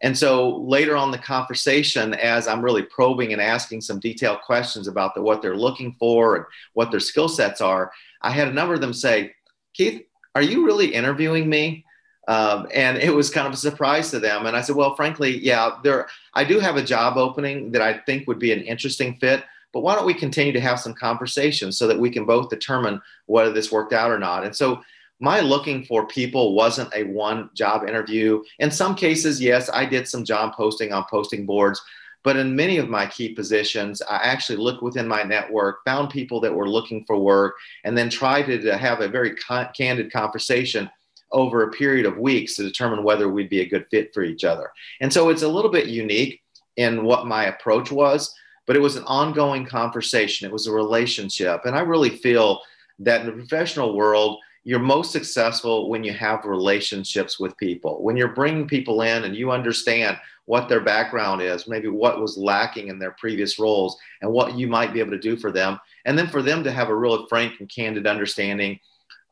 And 0.00 0.17
so 0.17 0.59
later 0.59 0.97
on 0.97 1.11
the 1.11 1.19
conversation, 1.19 2.15
as 2.15 2.47
I'm 2.47 2.62
really 2.62 2.83
probing 2.85 3.33
and 3.33 3.43
asking 3.43 3.81
some 3.81 3.99
detailed 3.99 4.43
questions 4.43 4.87
about 4.87 5.15
the, 5.15 5.23
what 5.23 5.43
they're 5.43 5.57
looking 5.57 5.97
for 5.99 6.37
and 6.37 6.45
what 6.75 6.91
their 6.91 7.00
skill 7.00 7.29
sets 7.29 7.61
are, 7.61 7.91
I 8.23 8.31
had 8.31 8.49
a 8.49 8.53
number 8.53 8.75
of 8.75 8.81
them 8.81 8.93
say, 8.93 9.35
Keith, 9.75 10.03
are 10.35 10.43
you 10.43 10.65
really 10.65 10.95
interviewing 10.95 11.49
me? 11.49 11.85
Um, 12.29 12.69
and 12.73 12.99
it 12.99 13.12
was 13.12 13.31
kind 13.31 13.47
of 13.47 13.55
a 13.55 13.57
surprise 13.57 14.11
to 14.11 14.21
them. 14.21 14.47
And 14.47 14.57
I 14.57 14.61
said, 14.61 14.77
well, 14.77 14.95
frankly, 14.95 15.38
yeah, 15.38 15.79
there, 15.83 16.09
I 16.35 16.45
do 16.45 16.61
have 16.61 16.77
a 16.77 16.83
job 16.83 17.17
opening 17.17 17.73
that 17.73 17.83
I 17.83 17.99
think 17.99 18.29
would 18.29 18.38
be 18.38 18.53
an 18.53 18.61
interesting 18.61 19.17
fit, 19.17 19.43
but 19.78 19.85
why 19.85 19.94
don't 19.94 20.06
we 20.06 20.12
continue 20.12 20.52
to 20.52 20.61
have 20.61 20.80
some 20.80 20.92
conversations 20.92 21.78
so 21.78 21.87
that 21.87 21.97
we 21.97 22.11
can 22.11 22.25
both 22.25 22.49
determine 22.49 23.00
whether 23.26 23.52
this 23.52 23.70
worked 23.70 23.92
out 23.92 24.11
or 24.11 24.18
not? 24.18 24.44
And 24.44 24.56
so 24.56 24.82
my 25.20 25.38
looking 25.38 25.85
for 25.85 26.04
people 26.08 26.56
wasn't 26.56 26.92
a 26.97 27.04
one 27.04 27.49
job 27.54 27.88
interview. 27.88 28.42
In 28.58 28.73
some 28.73 28.97
cases, 28.97 29.40
yes, 29.40 29.70
I 29.73 29.87
did 29.87 30.08
some 30.08 30.25
job 30.25 30.54
posting 30.54 30.92
on 30.92 31.04
posting 31.08 31.47
boards, 31.47 31.80
but 32.25 32.35
in 32.35 32.56
many 32.56 32.78
of 32.78 32.88
my 32.88 33.06
key 33.06 33.35
positions, 33.35 34.02
I 34.02 34.16
actually 34.16 34.58
looked 34.58 34.82
within 34.82 35.06
my 35.06 35.23
network, 35.23 35.85
found 35.85 36.11
people 36.11 36.40
that 36.40 36.52
were 36.52 36.68
looking 36.68 37.04
for 37.04 37.16
work, 37.16 37.54
and 37.85 37.97
then 37.97 38.11
tried 38.11 38.47
to 38.47 38.76
have 38.76 39.00
a 39.00 39.06
very 39.06 39.37
con- 39.37 39.68
candid 39.76 40.12
conversation 40.12 40.90
over 41.30 41.62
a 41.62 41.70
period 41.70 42.04
of 42.04 42.18
weeks 42.18 42.56
to 42.56 42.64
determine 42.64 43.04
whether 43.04 43.28
we'd 43.28 43.49
be 43.49 43.61
a 43.61 43.68
good 43.68 43.87
fit 43.92 44.12
for 44.12 44.25
each 44.25 44.42
other. 44.42 44.73
And 45.00 45.12
so 45.12 45.28
it's 45.28 45.42
a 45.42 45.49
little 45.49 45.70
bit 45.70 45.87
unique 45.87 46.42
in 46.76 47.04
what 47.04 47.28
my 47.28 47.44
approach 47.44 47.92
was, 47.92 48.35
but 48.68 48.76
it 48.76 48.80
was 48.80 48.96
an 48.96 49.04
ongoing 49.04 49.64
conversation. 49.64 50.46
It 50.46 50.52
was 50.52 50.66
a 50.66 50.72
relationship. 50.72 51.62
And 51.64 51.75
I 51.75 51.80
really 51.80 52.10
feel 52.10 52.60
that 52.98 53.22
in 53.22 53.26
the 53.26 53.32
professional 53.32 53.96
world, 53.96 54.38
you're 54.62 54.78
most 54.78 55.10
successful 55.10 55.88
when 55.88 56.04
you 56.04 56.12
have 56.12 56.44
relationships 56.44 57.40
with 57.40 57.56
people. 57.56 58.02
When 58.02 58.14
you're 58.14 58.34
bringing 58.34 58.68
people 58.68 59.00
in 59.00 59.25
and 59.25 59.34
you 59.34 59.50
understand 59.50 60.18
what 60.44 60.68
their 60.68 60.82
background 60.82 61.40
is, 61.40 61.66
maybe 61.66 61.88
what 61.88 62.20
was 62.20 62.37
lacking 62.37 62.88
in 62.88 62.98
their 62.98 63.12
previous 63.12 63.58
roles, 63.58 63.96
and 64.20 64.30
what 64.30 64.58
you 64.58 64.66
might 64.66 64.92
be 64.92 65.00
able 65.00 65.12
to 65.12 65.18
do 65.18 65.38
for 65.38 65.50
them. 65.50 65.80
And 66.04 66.18
then 66.18 66.28
for 66.28 66.42
them 66.42 66.62
to 66.64 66.70
have 66.70 66.90
a 66.90 66.94
real 66.94 67.26
frank 67.28 67.54
and 67.60 67.70
candid 67.75 68.06
understanding 68.06 68.78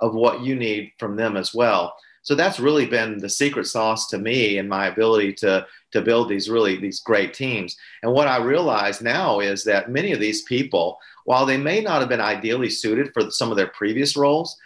of 0.00 0.14
what 0.14 0.40
you 0.40 0.56
need 0.56 0.92
from 0.98 1.14
them 1.14 1.36
as 1.36 1.52
well. 1.52 1.94
So 2.26 2.35
that's 2.35 2.59
really 2.59 2.87
been 2.87 3.18
the 3.18 3.28
secret 3.28 3.68
sauce 3.68 4.09
to 4.09 4.18
me 4.18 4.59
and 4.59 4.68
my 4.68 4.88
ability 4.88 5.33
to, 5.35 5.64
to 5.92 6.02
build 6.02 6.28
these 6.28 6.50
really 6.50 6.76
these 6.76 6.99
great 6.99 7.33
teams. 7.33 7.76
And 8.02 8.12
what 8.12 8.26
I 8.26 8.38
realize 8.38 9.00
now 9.00 9.38
is 9.38 9.62
that 9.62 9.92
many 9.92 10.11
of 10.11 10.18
these 10.18 10.42
people, 10.42 10.99
while 11.25 11.47
they 11.47 11.56
may 11.56 11.80
not 11.80 12.00
have 12.00 12.09
been 12.09 12.21
ideally 12.21 12.68
suited 12.68 13.12
for 13.14 13.30
some 13.30 13.52
of 13.52 13.56
their 13.56 13.68
previous 13.68 14.16
roles, 14.16 14.59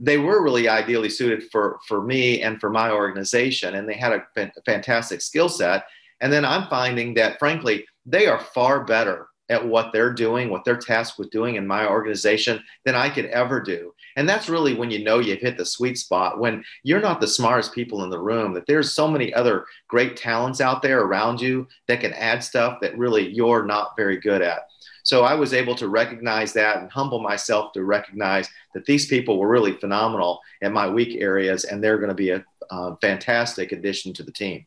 they 0.00 0.18
were 0.18 0.42
really 0.42 0.68
ideally 0.68 1.08
suited 1.08 1.44
for 1.52 1.78
for 1.86 2.02
me 2.02 2.42
and 2.42 2.60
for 2.60 2.68
my 2.68 2.90
organization 2.90 3.76
and 3.76 3.88
they 3.88 3.94
had 3.94 4.12
a 4.12 4.50
fantastic 4.66 5.20
skill 5.20 5.48
set 5.48 5.84
and 6.20 6.32
then 6.32 6.44
i'm 6.44 6.68
finding 6.68 7.14
that 7.14 7.38
frankly 7.38 7.86
they 8.04 8.26
are 8.26 8.40
far 8.40 8.82
better 8.82 9.28
at 9.50 9.64
what 9.64 9.92
they're 9.92 10.12
doing 10.12 10.50
what 10.50 10.64
they're 10.64 10.76
tasked 10.76 11.16
with 11.16 11.30
doing 11.30 11.54
in 11.54 11.64
my 11.64 11.86
organization 11.86 12.60
than 12.84 12.96
i 12.96 13.08
could 13.08 13.26
ever 13.26 13.60
do 13.60 13.93
and 14.16 14.28
that's 14.28 14.48
really 14.48 14.74
when 14.74 14.90
you 14.90 15.02
know 15.02 15.18
you've 15.18 15.40
hit 15.40 15.56
the 15.56 15.64
sweet 15.64 15.98
spot 15.98 16.38
when 16.38 16.64
you're 16.82 17.00
not 17.00 17.20
the 17.20 17.26
smartest 17.26 17.72
people 17.72 18.04
in 18.04 18.10
the 18.10 18.18
room 18.18 18.52
that 18.52 18.66
there's 18.66 18.92
so 18.92 19.08
many 19.08 19.32
other 19.34 19.64
great 19.88 20.16
talents 20.16 20.60
out 20.60 20.82
there 20.82 21.02
around 21.02 21.40
you 21.40 21.66
that 21.88 22.00
can 22.00 22.12
add 22.14 22.42
stuff 22.42 22.78
that 22.80 22.96
really 22.98 23.28
you're 23.28 23.64
not 23.64 23.96
very 23.96 24.18
good 24.18 24.42
at 24.42 24.68
so 25.04 25.22
I 25.22 25.34
was 25.34 25.52
able 25.52 25.74
to 25.76 25.88
recognize 25.88 26.54
that 26.54 26.78
and 26.78 26.90
humble 26.90 27.20
myself 27.20 27.72
to 27.74 27.84
recognize 27.84 28.48
that 28.72 28.86
these 28.86 29.06
people 29.06 29.38
were 29.38 29.48
really 29.48 29.76
phenomenal 29.76 30.40
in 30.62 30.72
my 30.72 30.88
weak 30.88 31.20
areas, 31.20 31.64
and 31.64 31.84
they're 31.84 31.98
going 31.98 32.08
to 32.08 32.14
be 32.14 32.30
a, 32.30 32.42
a 32.70 32.96
fantastic 32.96 33.72
addition 33.72 34.14
to 34.14 34.22
the 34.22 34.32
team. 34.32 34.66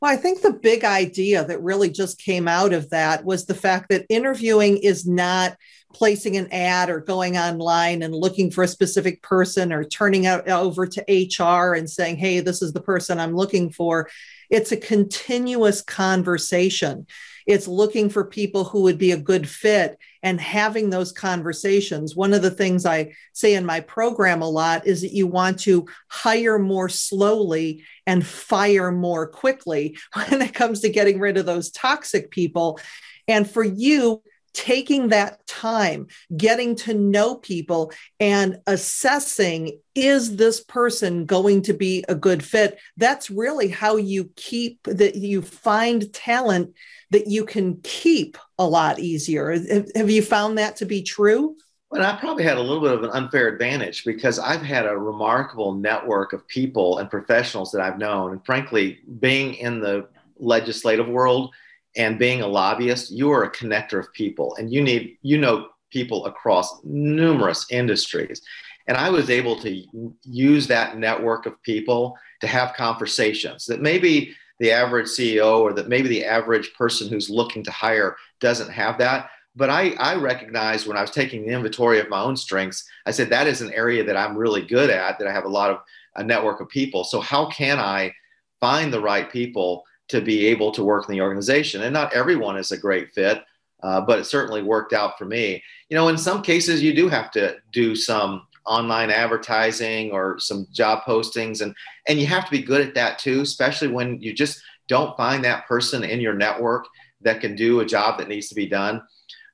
Well, 0.00 0.10
I 0.10 0.16
think 0.16 0.40
the 0.40 0.52
big 0.52 0.84
idea 0.84 1.44
that 1.44 1.62
really 1.62 1.90
just 1.90 2.18
came 2.18 2.48
out 2.48 2.72
of 2.72 2.88
that 2.90 3.24
was 3.24 3.44
the 3.44 3.54
fact 3.54 3.90
that 3.90 4.06
interviewing 4.08 4.78
is 4.78 5.06
not 5.06 5.58
placing 5.92 6.36
an 6.38 6.48
ad 6.52 6.88
or 6.88 7.00
going 7.00 7.36
online 7.36 8.02
and 8.02 8.14
looking 8.14 8.50
for 8.50 8.64
a 8.64 8.68
specific 8.68 9.22
person 9.22 9.72
or 9.72 9.84
turning 9.84 10.26
out 10.26 10.48
over 10.48 10.86
to 10.86 11.04
HR 11.08 11.74
and 11.74 11.90
saying, 11.90 12.16
hey, 12.16 12.40
this 12.40 12.62
is 12.62 12.72
the 12.72 12.80
person 12.80 13.20
I'm 13.20 13.34
looking 13.34 13.70
for. 13.70 14.08
It's 14.48 14.72
a 14.72 14.76
continuous 14.76 15.82
conversation. 15.82 17.06
It's 17.50 17.66
looking 17.66 18.08
for 18.08 18.24
people 18.24 18.62
who 18.62 18.82
would 18.82 18.96
be 18.96 19.10
a 19.10 19.16
good 19.16 19.48
fit 19.48 19.98
and 20.22 20.40
having 20.40 20.88
those 20.88 21.10
conversations. 21.10 22.14
One 22.14 22.32
of 22.32 22.42
the 22.42 22.50
things 22.50 22.86
I 22.86 23.12
say 23.32 23.54
in 23.54 23.66
my 23.66 23.80
program 23.80 24.40
a 24.40 24.48
lot 24.48 24.86
is 24.86 25.00
that 25.00 25.12
you 25.12 25.26
want 25.26 25.58
to 25.60 25.86
hire 26.08 26.60
more 26.60 26.88
slowly 26.88 27.82
and 28.06 28.24
fire 28.24 28.92
more 28.92 29.26
quickly 29.26 29.98
when 30.14 30.42
it 30.42 30.54
comes 30.54 30.80
to 30.80 30.90
getting 30.90 31.18
rid 31.18 31.38
of 31.38 31.46
those 31.46 31.72
toxic 31.72 32.30
people. 32.30 32.78
And 33.26 33.50
for 33.50 33.64
you, 33.64 34.22
taking 34.52 35.08
that 35.08 35.46
time, 35.46 36.06
getting 36.36 36.76
to 36.76 36.94
know 36.94 37.36
people, 37.36 37.92
and 38.18 38.58
assessing 38.66 39.78
is 39.94 40.36
this 40.36 40.60
person 40.62 41.26
going 41.26 41.62
to 41.62 41.72
be 41.72 42.04
a 42.08 42.14
good 42.14 42.44
fit? 42.44 42.78
That's 42.96 43.30
really 43.30 43.68
how 43.68 43.96
you 43.96 44.30
keep 44.36 44.82
that 44.84 45.16
you 45.16 45.42
find 45.42 46.12
talent 46.12 46.74
that 47.10 47.26
you 47.26 47.44
can 47.44 47.80
keep 47.82 48.38
a 48.58 48.66
lot 48.66 48.98
easier. 48.98 49.50
Have 49.94 50.10
you 50.10 50.22
found 50.22 50.58
that 50.58 50.76
to 50.76 50.86
be 50.86 51.02
true? 51.02 51.56
Well, 51.90 52.06
I 52.06 52.16
probably 52.20 52.44
had 52.44 52.56
a 52.56 52.60
little 52.60 52.80
bit 52.80 52.92
of 52.92 53.02
an 53.02 53.10
unfair 53.10 53.48
advantage 53.48 54.04
because 54.04 54.38
I've 54.38 54.62
had 54.62 54.86
a 54.86 54.96
remarkable 54.96 55.74
network 55.74 56.32
of 56.32 56.46
people 56.46 56.98
and 56.98 57.10
professionals 57.10 57.72
that 57.72 57.82
I've 57.82 57.98
known. 57.98 58.30
And 58.30 58.46
frankly, 58.46 59.00
being 59.18 59.54
in 59.54 59.80
the 59.80 60.06
legislative 60.38 61.08
world, 61.08 61.52
and 61.96 62.18
being 62.18 62.42
a 62.42 62.46
lobbyist, 62.46 63.10
you 63.10 63.30
are 63.30 63.44
a 63.44 63.52
connector 63.52 63.98
of 63.98 64.12
people 64.12 64.54
and 64.56 64.72
you 64.72 64.82
need, 64.82 65.18
you 65.22 65.38
know, 65.38 65.68
people 65.90 66.26
across 66.26 66.82
numerous 66.84 67.66
industries. 67.70 68.42
And 68.86 68.96
I 68.96 69.10
was 69.10 69.30
able 69.30 69.56
to 69.60 69.84
use 70.22 70.66
that 70.68 70.98
network 70.98 71.46
of 71.46 71.60
people 71.62 72.16
to 72.40 72.46
have 72.46 72.74
conversations 72.74 73.66
that 73.66 73.82
maybe 73.82 74.34
the 74.58 74.70
average 74.72 75.06
CEO 75.06 75.60
or 75.60 75.72
that 75.72 75.88
maybe 75.88 76.08
the 76.08 76.24
average 76.24 76.72
person 76.74 77.08
who's 77.08 77.30
looking 77.30 77.64
to 77.64 77.70
hire 77.70 78.16
doesn't 78.40 78.70
have 78.70 78.98
that. 78.98 79.30
But 79.56 79.70
I, 79.70 79.90
I 79.98 80.14
recognized 80.14 80.86
when 80.86 80.96
I 80.96 81.00
was 81.00 81.10
taking 81.10 81.42
the 81.42 81.52
inventory 81.52 81.98
of 81.98 82.08
my 82.08 82.20
own 82.20 82.36
strengths, 82.36 82.84
I 83.06 83.10
said, 83.10 83.30
that 83.30 83.46
is 83.46 83.62
an 83.62 83.72
area 83.72 84.04
that 84.04 84.16
I'm 84.16 84.36
really 84.36 84.62
good 84.62 84.90
at, 84.90 85.18
that 85.18 85.26
I 85.26 85.32
have 85.32 85.44
a 85.44 85.48
lot 85.48 85.70
of 85.70 85.80
a 86.16 86.22
network 86.22 86.60
of 86.60 86.68
people. 86.68 87.04
So, 87.04 87.20
how 87.20 87.46
can 87.46 87.78
I 87.78 88.12
find 88.60 88.92
the 88.92 89.00
right 89.00 89.30
people 89.30 89.84
to 90.10 90.20
be 90.20 90.46
able 90.46 90.72
to 90.72 90.84
work 90.84 91.08
in 91.08 91.14
the 91.14 91.20
organization. 91.20 91.82
And 91.82 91.92
not 91.92 92.12
everyone 92.12 92.56
is 92.56 92.72
a 92.72 92.76
great 92.76 93.12
fit, 93.12 93.42
uh, 93.82 94.00
but 94.00 94.18
it 94.18 94.24
certainly 94.24 94.62
worked 94.62 94.92
out 94.92 95.16
for 95.16 95.24
me. 95.24 95.62
You 95.88 95.96
know, 95.96 96.08
in 96.08 96.18
some 96.18 96.42
cases, 96.42 96.82
you 96.82 96.92
do 96.94 97.08
have 97.08 97.30
to 97.32 97.56
do 97.72 97.94
some 97.94 98.46
online 98.66 99.10
advertising 99.10 100.10
or 100.10 100.38
some 100.38 100.66
job 100.72 101.02
postings, 101.06 101.62
and 101.62 101.74
and 102.06 102.18
you 102.20 102.26
have 102.26 102.44
to 102.44 102.50
be 102.50 102.62
good 102.62 102.86
at 102.86 102.94
that 102.94 103.18
too, 103.18 103.40
especially 103.40 103.88
when 103.88 104.20
you 104.20 104.32
just 104.34 104.62
don't 104.88 105.16
find 105.16 105.44
that 105.44 105.66
person 105.66 106.02
in 106.02 106.20
your 106.20 106.34
network 106.34 106.86
that 107.20 107.40
can 107.40 107.54
do 107.54 107.80
a 107.80 107.86
job 107.86 108.18
that 108.18 108.28
needs 108.28 108.48
to 108.48 108.54
be 108.54 108.66
done. 108.66 109.00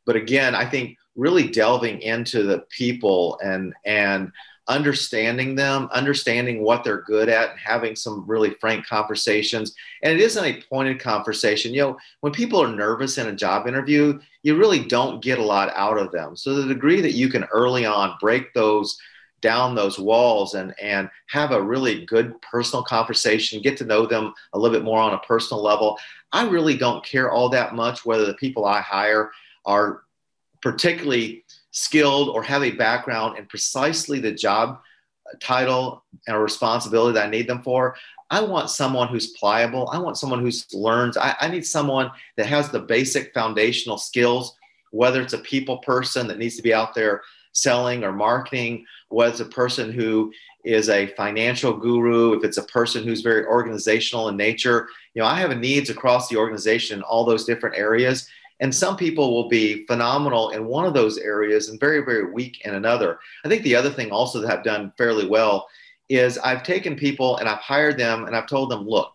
But 0.06 0.16
again, 0.16 0.54
I 0.54 0.68
think 0.68 0.96
really 1.16 1.48
delving 1.48 2.00
into 2.00 2.42
the 2.44 2.64
people 2.70 3.38
and 3.42 3.74
and 3.84 4.32
understanding 4.68 5.54
them, 5.54 5.88
understanding 5.92 6.62
what 6.62 6.82
they're 6.82 7.02
good 7.02 7.28
at, 7.28 7.50
and 7.50 7.58
having 7.58 7.94
some 7.94 8.24
really 8.26 8.50
frank 8.60 8.86
conversations. 8.86 9.74
And 10.02 10.12
it 10.12 10.20
isn't 10.20 10.44
a 10.44 10.62
pointed 10.68 11.00
conversation. 11.00 11.72
You 11.72 11.82
know, 11.82 11.98
when 12.20 12.32
people 12.32 12.62
are 12.62 12.68
nervous 12.68 13.18
in 13.18 13.28
a 13.28 13.36
job 13.36 13.66
interview, 13.66 14.18
you 14.42 14.56
really 14.56 14.84
don't 14.84 15.22
get 15.22 15.38
a 15.38 15.44
lot 15.44 15.72
out 15.76 15.98
of 15.98 16.12
them. 16.12 16.36
So 16.36 16.54
the 16.54 16.66
degree 16.66 17.00
that 17.00 17.14
you 17.14 17.28
can 17.28 17.44
early 17.44 17.86
on 17.86 18.16
break 18.20 18.52
those 18.54 18.98
down 19.42 19.74
those 19.74 19.98
walls 19.98 20.54
and 20.54 20.74
and 20.80 21.10
have 21.28 21.52
a 21.52 21.62
really 21.62 22.04
good 22.06 22.40
personal 22.42 22.82
conversation 22.82 23.60
get 23.60 23.76
to 23.76 23.84
know 23.84 24.06
them 24.06 24.32
a 24.54 24.58
little 24.58 24.76
bit 24.76 24.84
more 24.84 24.98
on 24.98 25.12
a 25.12 25.18
personal 25.18 25.62
level 25.62 25.98
i 26.32 26.48
really 26.48 26.76
don't 26.76 27.04
care 27.04 27.30
all 27.30 27.48
that 27.48 27.74
much 27.74 28.04
whether 28.06 28.24
the 28.24 28.34
people 28.34 28.64
i 28.64 28.80
hire 28.80 29.30
are 29.66 30.02
particularly 30.62 31.44
skilled 31.76 32.30
or 32.30 32.42
have 32.42 32.64
a 32.64 32.70
background 32.70 33.36
in 33.38 33.44
precisely 33.44 34.18
the 34.18 34.32
job 34.32 34.80
title 35.40 36.02
and 36.26 36.40
responsibility 36.40 37.12
that 37.12 37.26
I 37.26 37.30
need 37.30 37.46
them 37.46 37.62
for. 37.62 37.96
I 38.30 38.40
want 38.40 38.70
someone 38.70 39.08
who's 39.08 39.32
pliable. 39.32 39.90
I 39.92 39.98
want 39.98 40.16
someone 40.16 40.40
who 40.40 40.50
learns. 40.72 41.18
I, 41.18 41.36
I, 41.38 41.48
need 41.48 41.66
someone 41.66 42.10
that 42.38 42.46
has 42.46 42.70
the 42.70 42.80
basic 42.80 43.34
foundational 43.34 43.98
skills, 43.98 44.56
whether 44.90 45.20
it's 45.20 45.34
a 45.34 45.38
people 45.38 45.78
person 45.78 46.26
that 46.28 46.38
needs 46.38 46.56
to 46.56 46.62
be 46.62 46.72
out 46.72 46.94
there 46.94 47.20
selling 47.52 48.04
or 48.04 48.12
marketing, 48.12 48.86
whether 49.10 49.30
it's 49.30 49.40
a 49.40 49.44
person 49.44 49.92
who 49.92 50.32
is 50.64 50.88
a 50.88 51.08
financial 51.08 51.74
guru, 51.74 52.38
if 52.38 52.42
it's 52.42 52.56
a 52.56 52.64
person 52.64 53.04
who's 53.04 53.20
very 53.20 53.44
organizational 53.44 54.28
in 54.28 54.36
nature. 54.36 54.88
You 55.12 55.22
know, 55.22 55.28
I 55.28 55.40
have 55.40 55.56
needs 55.58 55.90
across 55.90 56.28
the 56.28 56.38
organization 56.38 56.98
in 56.98 57.02
all 57.02 57.26
those 57.26 57.44
different 57.44 57.76
areas. 57.76 58.28
And 58.60 58.74
some 58.74 58.96
people 58.96 59.34
will 59.34 59.48
be 59.48 59.86
phenomenal 59.86 60.50
in 60.50 60.66
one 60.66 60.86
of 60.86 60.94
those 60.94 61.18
areas 61.18 61.68
and 61.68 61.78
very, 61.78 62.04
very 62.04 62.32
weak 62.32 62.62
in 62.64 62.74
another. 62.74 63.18
I 63.44 63.48
think 63.48 63.62
the 63.62 63.76
other 63.76 63.90
thing 63.90 64.10
also 64.10 64.40
that 64.40 64.58
I've 64.58 64.64
done 64.64 64.92
fairly 64.96 65.26
well 65.26 65.68
is 66.08 66.38
I've 66.38 66.62
taken 66.62 66.96
people 66.96 67.36
and 67.36 67.48
I've 67.48 67.58
hired 67.58 67.98
them 67.98 68.24
and 68.24 68.34
I've 68.34 68.46
told 68.46 68.70
them, 68.70 68.86
look, 68.88 69.12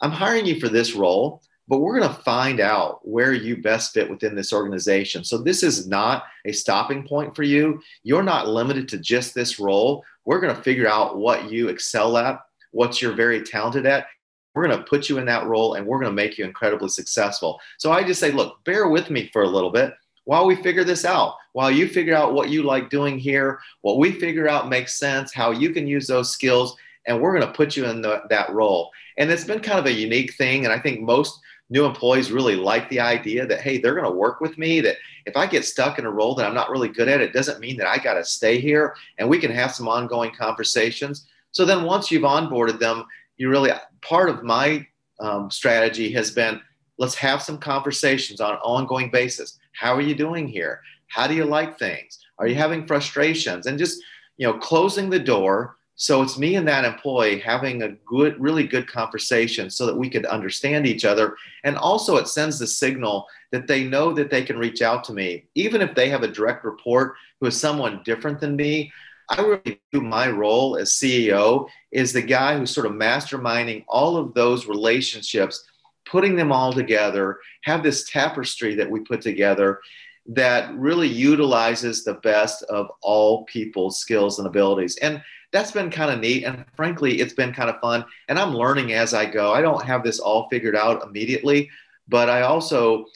I'm 0.00 0.12
hiring 0.12 0.46
you 0.46 0.58
for 0.58 0.68
this 0.68 0.94
role, 0.94 1.42
but 1.68 1.78
we're 1.78 1.98
going 1.98 2.12
to 2.12 2.22
find 2.22 2.58
out 2.58 3.06
where 3.06 3.32
you 3.32 3.60
best 3.60 3.92
fit 3.92 4.08
within 4.08 4.34
this 4.34 4.52
organization. 4.52 5.24
So 5.24 5.38
this 5.38 5.62
is 5.62 5.86
not 5.86 6.24
a 6.46 6.52
stopping 6.52 7.06
point 7.06 7.36
for 7.36 7.42
you. 7.42 7.80
You're 8.02 8.22
not 8.22 8.48
limited 8.48 8.88
to 8.88 8.98
just 8.98 9.34
this 9.34 9.60
role. 9.60 10.04
We're 10.24 10.40
going 10.40 10.54
to 10.54 10.62
figure 10.62 10.88
out 10.88 11.18
what 11.18 11.50
you 11.50 11.68
excel 11.68 12.16
at, 12.16 12.40
what 12.72 13.02
you're 13.02 13.14
very 13.14 13.42
talented 13.42 13.86
at. 13.86 14.06
We're 14.54 14.66
going 14.66 14.78
to 14.78 14.84
put 14.84 15.08
you 15.08 15.18
in 15.18 15.26
that 15.26 15.46
role 15.46 15.74
and 15.74 15.86
we're 15.86 16.00
going 16.00 16.10
to 16.10 16.14
make 16.14 16.38
you 16.38 16.44
incredibly 16.44 16.88
successful. 16.88 17.60
So 17.78 17.92
I 17.92 18.02
just 18.02 18.20
say, 18.20 18.32
look, 18.32 18.62
bear 18.64 18.88
with 18.88 19.10
me 19.10 19.30
for 19.32 19.42
a 19.42 19.48
little 19.48 19.70
bit 19.70 19.94
while 20.24 20.46
we 20.46 20.56
figure 20.56 20.84
this 20.84 21.04
out, 21.04 21.36
while 21.52 21.70
you 21.70 21.88
figure 21.88 22.14
out 22.14 22.34
what 22.34 22.50
you 22.50 22.62
like 22.62 22.90
doing 22.90 23.18
here, 23.18 23.58
what 23.80 23.98
we 23.98 24.12
figure 24.12 24.48
out 24.48 24.68
makes 24.68 24.98
sense, 24.98 25.32
how 25.32 25.50
you 25.50 25.70
can 25.70 25.86
use 25.86 26.06
those 26.06 26.30
skills, 26.30 26.76
and 27.06 27.20
we're 27.20 27.34
going 27.34 27.46
to 27.46 27.52
put 27.52 27.76
you 27.76 27.86
in 27.86 28.02
the, 28.02 28.22
that 28.30 28.52
role. 28.52 28.90
And 29.18 29.30
it's 29.30 29.44
been 29.44 29.60
kind 29.60 29.78
of 29.78 29.86
a 29.86 29.92
unique 29.92 30.34
thing. 30.34 30.64
And 30.64 30.72
I 30.72 30.78
think 30.78 31.00
most 31.00 31.40
new 31.70 31.84
employees 31.84 32.30
really 32.30 32.56
like 32.56 32.88
the 32.90 33.00
idea 33.00 33.46
that, 33.46 33.60
hey, 33.60 33.78
they're 33.78 33.94
going 33.94 34.04
to 34.04 34.10
work 34.10 34.40
with 34.40 34.58
me, 34.58 34.80
that 34.80 34.96
if 35.26 35.36
I 35.36 35.46
get 35.46 35.64
stuck 35.64 35.98
in 35.98 36.04
a 36.04 36.10
role 36.10 36.34
that 36.34 36.46
I'm 36.46 36.54
not 36.54 36.70
really 36.70 36.88
good 36.88 37.08
at, 37.08 37.20
it 37.20 37.32
doesn't 37.32 37.60
mean 37.60 37.76
that 37.78 37.86
I 37.86 37.98
got 37.98 38.14
to 38.14 38.24
stay 38.24 38.60
here 38.60 38.94
and 39.18 39.28
we 39.28 39.38
can 39.38 39.50
have 39.50 39.74
some 39.74 39.88
ongoing 39.88 40.32
conversations. 40.32 41.26
So 41.52 41.64
then 41.64 41.84
once 41.84 42.10
you've 42.10 42.22
onboarded 42.22 42.78
them, 42.78 43.04
you 43.40 43.50
really, 43.50 43.70
part 44.02 44.28
of 44.28 44.42
my 44.44 44.86
um, 45.18 45.50
strategy 45.50 46.12
has 46.12 46.30
been 46.30 46.60
let's 46.98 47.14
have 47.14 47.42
some 47.42 47.58
conversations 47.58 48.40
on 48.40 48.52
an 48.52 48.60
ongoing 48.62 49.10
basis 49.10 49.58
how 49.72 49.94
are 49.94 50.02
you 50.02 50.14
doing 50.14 50.46
here? 50.46 50.82
How 51.08 51.26
do 51.26 51.34
you 51.34 51.44
like 51.44 51.78
things? 51.78 52.18
Are 52.38 52.46
you 52.46 52.54
having 52.54 52.86
frustrations? 52.86 53.66
And 53.66 53.78
just, 53.78 54.02
you 54.36 54.46
know, 54.46 54.58
closing 54.58 55.10
the 55.10 55.18
door. 55.18 55.76
So 55.96 56.22
it's 56.22 56.38
me 56.38 56.56
and 56.56 56.68
that 56.68 56.84
employee 56.84 57.38
having 57.38 57.82
a 57.82 57.92
good, 58.06 58.40
really 58.40 58.66
good 58.66 58.86
conversation 58.86 59.70
so 59.70 59.84
that 59.86 59.96
we 59.96 60.08
could 60.08 60.26
understand 60.26 60.86
each 60.86 61.04
other. 61.04 61.36
And 61.64 61.76
also, 61.76 62.16
it 62.16 62.28
sends 62.28 62.58
the 62.58 62.66
signal 62.66 63.26
that 63.52 63.66
they 63.66 63.84
know 63.84 64.12
that 64.12 64.30
they 64.30 64.42
can 64.42 64.58
reach 64.58 64.80
out 64.80 65.04
to 65.04 65.12
me, 65.12 65.44
even 65.54 65.82
if 65.82 65.94
they 65.94 66.08
have 66.08 66.22
a 66.22 66.28
direct 66.28 66.64
report 66.64 67.14
who 67.40 67.46
is 67.46 67.58
someone 67.58 68.02
different 68.04 68.40
than 68.40 68.56
me. 68.56 68.92
I 69.30 69.40
really 69.42 69.80
view 69.92 70.02
my 70.02 70.28
role 70.28 70.76
as 70.76 70.90
CEO 70.90 71.68
is 71.92 72.12
the 72.12 72.22
guy 72.22 72.58
who's 72.58 72.72
sort 72.72 72.86
of 72.86 72.92
masterminding 72.92 73.84
all 73.88 74.16
of 74.16 74.34
those 74.34 74.66
relationships 74.66 75.64
putting 76.10 76.34
them 76.34 76.50
all 76.50 76.72
together, 76.72 77.38
have 77.62 77.82
this 77.82 78.08
tapestry 78.10 78.74
that 78.74 78.90
we 78.90 79.00
put 79.00 79.20
together 79.20 79.80
that 80.26 80.74
really 80.74 81.08
utilizes 81.08 82.04
the 82.04 82.14
best 82.14 82.62
of 82.64 82.88
all 83.02 83.44
people's 83.44 83.98
skills 83.98 84.38
and 84.38 84.46
abilities. 84.46 84.96
And 84.98 85.22
that's 85.52 85.70
been 85.70 85.90
kind 85.90 86.10
of 86.10 86.20
neat. 86.20 86.44
And 86.44 86.64
frankly, 86.76 87.20
it's 87.20 87.32
been 87.32 87.52
kind 87.52 87.70
of 87.70 87.80
fun. 87.80 88.04
And 88.28 88.38
I'm 88.38 88.54
learning 88.54 88.92
as 88.92 89.14
I 89.14 89.26
go. 89.26 89.52
I 89.52 89.62
don't 89.62 89.84
have 89.84 90.02
this 90.02 90.18
all 90.18 90.48
figured 90.48 90.76
out 90.76 91.04
immediately, 91.04 91.70
but 92.08 92.28
I 92.28 92.42
also 92.42 93.06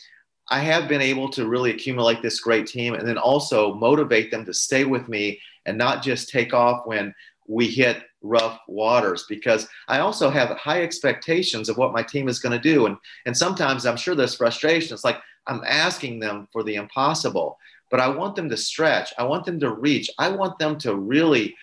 I 0.50 0.60
have 0.60 0.88
been 0.88 1.00
able 1.00 1.30
to 1.30 1.48
really 1.48 1.70
accumulate 1.70 2.20
this 2.20 2.40
great 2.40 2.66
team 2.66 2.94
and 2.94 3.08
then 3.08 3.16
also 3.16 3.74
motivate 3.74 4.30
them 4.30 4.44
to 4.44 4.52
stay 4.52 4.84
with 4.84 5.08
me 5.08 5.40
and 5.66 5.78
not 5.78 6.02
just 6.02 6.28
take 6.28 6.52
off 6.54 6.86
when 6.86 7.14
we 7.46 7.66
hit 7.66 8.02
rough 8.22 8.58
waters 8.68 9.26
because 9.28 9.68
I 9.88 9.98
also 9.98 10.30
have 10.30 10.56
high 10.56 10.82
expectations 10.82 11.68
of 11.68 11.76
what 11.76 11.92
my 11.92 12.02
team 12.02 12.28
is 12.28 12.38
going 12.38 12.58
to 12.58 12.58
do. 12.58 12.86
And, 12.86 12.96
and 13.26 13.36
sometimes 13.36 13.84
I'm 13.84 13.96
sure 13.96 14.14
there's 14.14 14.34
frustration. 14.34 14.94
It's 14.94 15.04
like 15.04 15.18
I'm 15.46 15.62
asking 15.66 16.20
them 16.20 16.48
for 16.52 16.62
the 16.62 16.76
impossible, 16.76 17.58
but 17.90 18.00
I 18.00 18.08
want 18.08 18.34
them 18.34 18.48
to 18.48 18.56
stretch. 18.56 19.12
I 19.18 19.24
want 19.24 19.44
them 19.44 19.60
to 19.60 19.74
reach. 19.74 20.10
I 20.18 20.30
want 20.30 20.58
them 20.58 20.78
to 20.78 20.96
really 20.96 21.54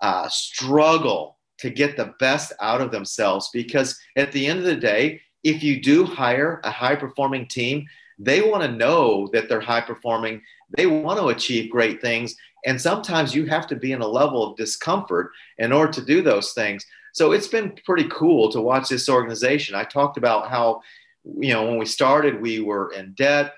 uh, 0.00 0.28
struggle 0.28 1.38
to 1.58 1.70
get 1.70 1.96
the 1.96 2.14
best 2.20 2.52
out 2.60 2.80
of 2.80 2.90
themselves 2.90 3.50
because 3.52 3.98
at 4.16 4.32
the 4.32 4.46
end 4.46 4.60
of 4.60 4.64
the 4.64 4.76
day, 4.76 5.20
if 5.42 5.62
you 5.62 5.80
do 5.80 6.04
hire 6.04 6.60
a 6.64 6.70
high 6.70 6.96
performing 6.96 7.46
team, 7.46 7.86
they 8.18 8.42
want 8.42 8.62
to 8.62 8.70
know 8.70 9.28
that 9.32 9.48
they're 9.48 9.60
high 9.60 9.80
performing. 9.80 10.42
They 10.76 10.86
want 10.86 11.18
to 11.18 11.28
achieve 11.28 11.70
great 11.70 12.00
things. 12.00 12.34
And 12.64 12.80
sometimes 12.80 13.34
you 13.34 13.46
have 13.46 13.66
to 13.68 13.76
be 13.76 13.92
in 13.92 14.02
a 14.02 14.06
level 14.06 14.44
of 14.44 14.56
discomfort 14.56 15.32
in 15.58 15.72
order 15.72 15.92
to 15.92 16.04
do 16.04 16.22
those 16.22 16.52
things. 16.52 16.84
So 17.12 17.32
it's 17.32 17.48
been 17.48 17.74
pretty 17.84 18.08
cool 18.10 18.50
to 18.52 18.60
watch 18.60 18.88
this 18.88 19.08
organization. 19.08 19.74
I 19.74 19.84
talked 19.84 20.16
about 20.16 20.50
how, 20.50 20.82
you 21.24 21.52
know, 21.52 21.64
when 21.64 21.78
we 21.78 21.86
started, 21.86 22.40
we 22.40 22.60
were 22.60 22.92
in 22.92 23.14
debt, 23.14 23.52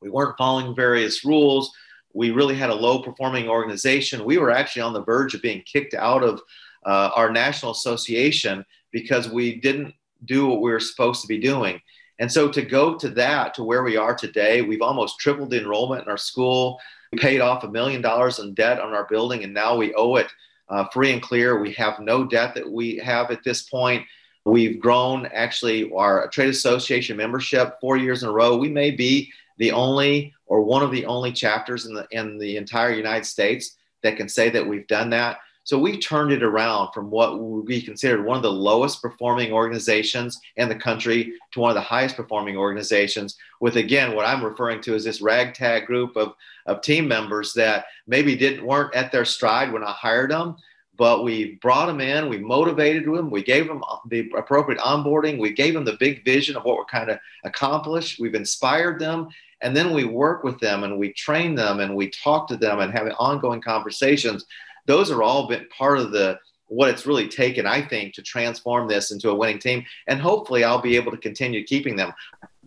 we 0.00 0.10
weren't 0.10 0.38
following 0.38 0.76
various 0.76 1.24
rules. 1.24 1.72
We 2.14 2.30
really 2.30 2.54
had 2.54 2.70
a 2.70 2.74
low 2.74 3.02
performing 3.02 3.48
organization. 3.48 4.24
We 4.24 4.38
were 4.38 4.50
actually 4.50 4.82
on 4.82 4.92
the 4.92 5.02
verge 5.02 5.34
of 5.34 5.42
being 5.42 5.62
kicked 5.62 5.94
out 5.94 6.22
of 6.22 6.40
uh, 6.86 7.10
our 7.14 7.30
national 7.30 7.72
association 7.72 8.64
because 8.92 9.28
we 9.28 9.60
didn't 9.60 9.94
do 10.24 10.46
what 10.46 10.60
we 10.60 10.70
were 10.70 10.80
supposed 10.80 11.20
to 11.22 11.28
be 11.28 11.38
doing. 11.38 11.80
And 12.18 12.30
so 12.30 12.50
to 12.50 12.62
go 12.62 12.96
to 12.96 13.08
that, 13.10 13.54
to 13.54 13.62
where 13.62 13.82
we 13.82 13.96
are 13.96 14.14
today, 14.14 14.62
we've 14.62 14.82
almost 14.82 15.20
tripled 15.20 15.50
the 15.50 15.60
enrollment 15.60 16.04
in 16.04 16.10
our 16.10 16.16
school. 16.16 16.80
We 17.12 17.18
paid 17.18 17.40
off 17.40 17.64
a 17.64 17.70
million 17.70 18.02
dollars 18.02 18.38
in 18.38 18.54
debt 18.54 18.80
on 18.80 18.92
our 18.92 19.06
building, 19.06 19.44
and 19.44 19.54
now 19.54 19.76
we 19.76 19.94
owe 19.94 20.16
it 20.16 20.32
uh, 20.68 20.86
free 20.88 21.12
and 21.12 21.22
clear. 21.22 21.60
We 21.60 21.72
have 21.74 22.00
no 22.00 22.24
debt 22.24 22.54
that 22.54 22.70
we 22.70 22.96
have 22.96 23.30
at 23.30 23.44
this 23.44 23.62
point. 23.62 24.04
We've 24.44 24.80
grown 24.80 25.26
actually 25.26 25.90
our 25.92 26.28
trade 26.28 26.48
association 26.48 27.16
membership 27.16 27.78
four 27.80 27.96
years 27.96 28.22
in 28.22 28.28
a 28.28 28.32
row. 28.32 28.56
We 28.56 28.68
may 28.68 28.90
be 28.90 29.32
the 29.58 29.72
only 29.72 30.34
or 30.46 30.62
one 30.62 30.82
of 30.82 30.90
the 30.90 31.04
only 31.06 31.32
chapters 31.32 31.86
in 31.86 31.94
the 31.94 32.06
in 32.10 32.38
the 32.38 32.56
entire 32.56 32.92
United 32.92 33.26
States 33.26 33.76
that 34.02 34.16
can 34.16 34.28
say 34.28 34.48
that 34.50 34.66
we've 34.66 34.86
done 34.86 35.10
that. 35.10 35.38
So 35.68 35.78
we 35.78 35.98
turned 35.98 36.32
it 36.32 36.42
around 36.42 36.94
from 36.94 37.10
what 37.10 37.38
would 37.38 37.66
be 37.66 37.82
considered 37.82 38.24
one 38.24 38.38
of 38.38 38.42
the 38.42 38.50
lowest 38.50 39.02
performing 39.02 39.52
organizations 39.52 40.40
in 40.56 40.66
the 40.66 40.74
country 40.74 41.34
to 41.52 41.60
one 41.60 41.68
of 41.68 41.74
the 41.74 41.82
highest 41.82 42.16
performing 42.16 42.56
organizations 42.56 43.36
with 43.60 43.76
again 43.76 44.16
what 44.16 44.24
I'm 44.24 44.42
referring 44.42 44.80
to 44.84 44.94
as 44.94 45.04
this 45.04 45.20
ragtag 45.20 45.84
group 45.84 46.16
of, 46.16 46.32
of 46.64 46.80
team 46.80 47.06
members 47.06 47.52
that 47.52 47.84
maybe 48.06 48.34
didn't 48.34 48.64
weren't 48.64 48.94
at 48.94 49.12
their 49.12 49.26
stride 49.26 49.70
when 49.70 49.84
I 49.84 49.90
hired 49.90 50.30
them, 50.30 50.56
but 50.96 51.22
we 51.22 51.56
brought 51.56 51.84
them 51.84 52.00
in, 52.00 52.30
we 52.30 52.38
motivated 52.38 53.04
them, 53.04 53.30
we 53.30 53.42
gave 53.42 53.68
them 53.68 53.84
uh, 53.86 53.98
the 54.06 54.30
appropriate 54.38 54.80
onboarding, 54.80 55.38
we 55.38 55.52
gave 55.52 55.74
them 55.74 55.84
the 55.84 55.98
big 56.00 56.24
vision 56.24 56.56
of 56.56 56.64
what 56.64 56.78
we're 56.78 56.86
kind 56.86 57.10
of 57.10 57.18
accomplished, 57.44 58.18
we've 58.18 58.34
inspired 58.34 58.98
them, 58.98 59.28
and 59.60 59.76
then 59.76 59.92
we 59.92 60.04
work 60.04 60.44
with 60.44 60.58
them 60.60 60.84
and 60.84 60.98
we 60.98 61.12
train 61.12 61.54
them 61.54 61.80
and 61.80 61.94
we 61.94 62.08
talk 62.08 62.48
to 62.48 62.56
them 62.56 62.80
and 62.80 62.92
have 62.92 63.06
ongoing 63.18 63.60
conversations 63.60 64.46
those 64.88 65.10
are 65.12 65.22
all 65.22 65.46
been 65.46 65.68
part 65.68 65.98
of 65.98 66.10
the 66.10 66.40
what 66.66 66.90
it's 66.90 67.06
really 67.06 67.28
taken, 67.28 67.66
I 67.66 67.80
think, 67.80 68.14
to 68.14 68.22
transform 68.22 68.88
this 68.88 69.10
into 69.10 69.30
a 69.30 69.34
winning 69.34 69.58
team. 69.58 69.84
And 70.06 70.20
hopefully, 70.20 70.64
I'll 70.64 70.82
be 70.82 70.96
able 70.96 71.12
to 71.12 71.18
continue 71.18 71.64
keeping 71.64 71.94
them. 71.94 72.12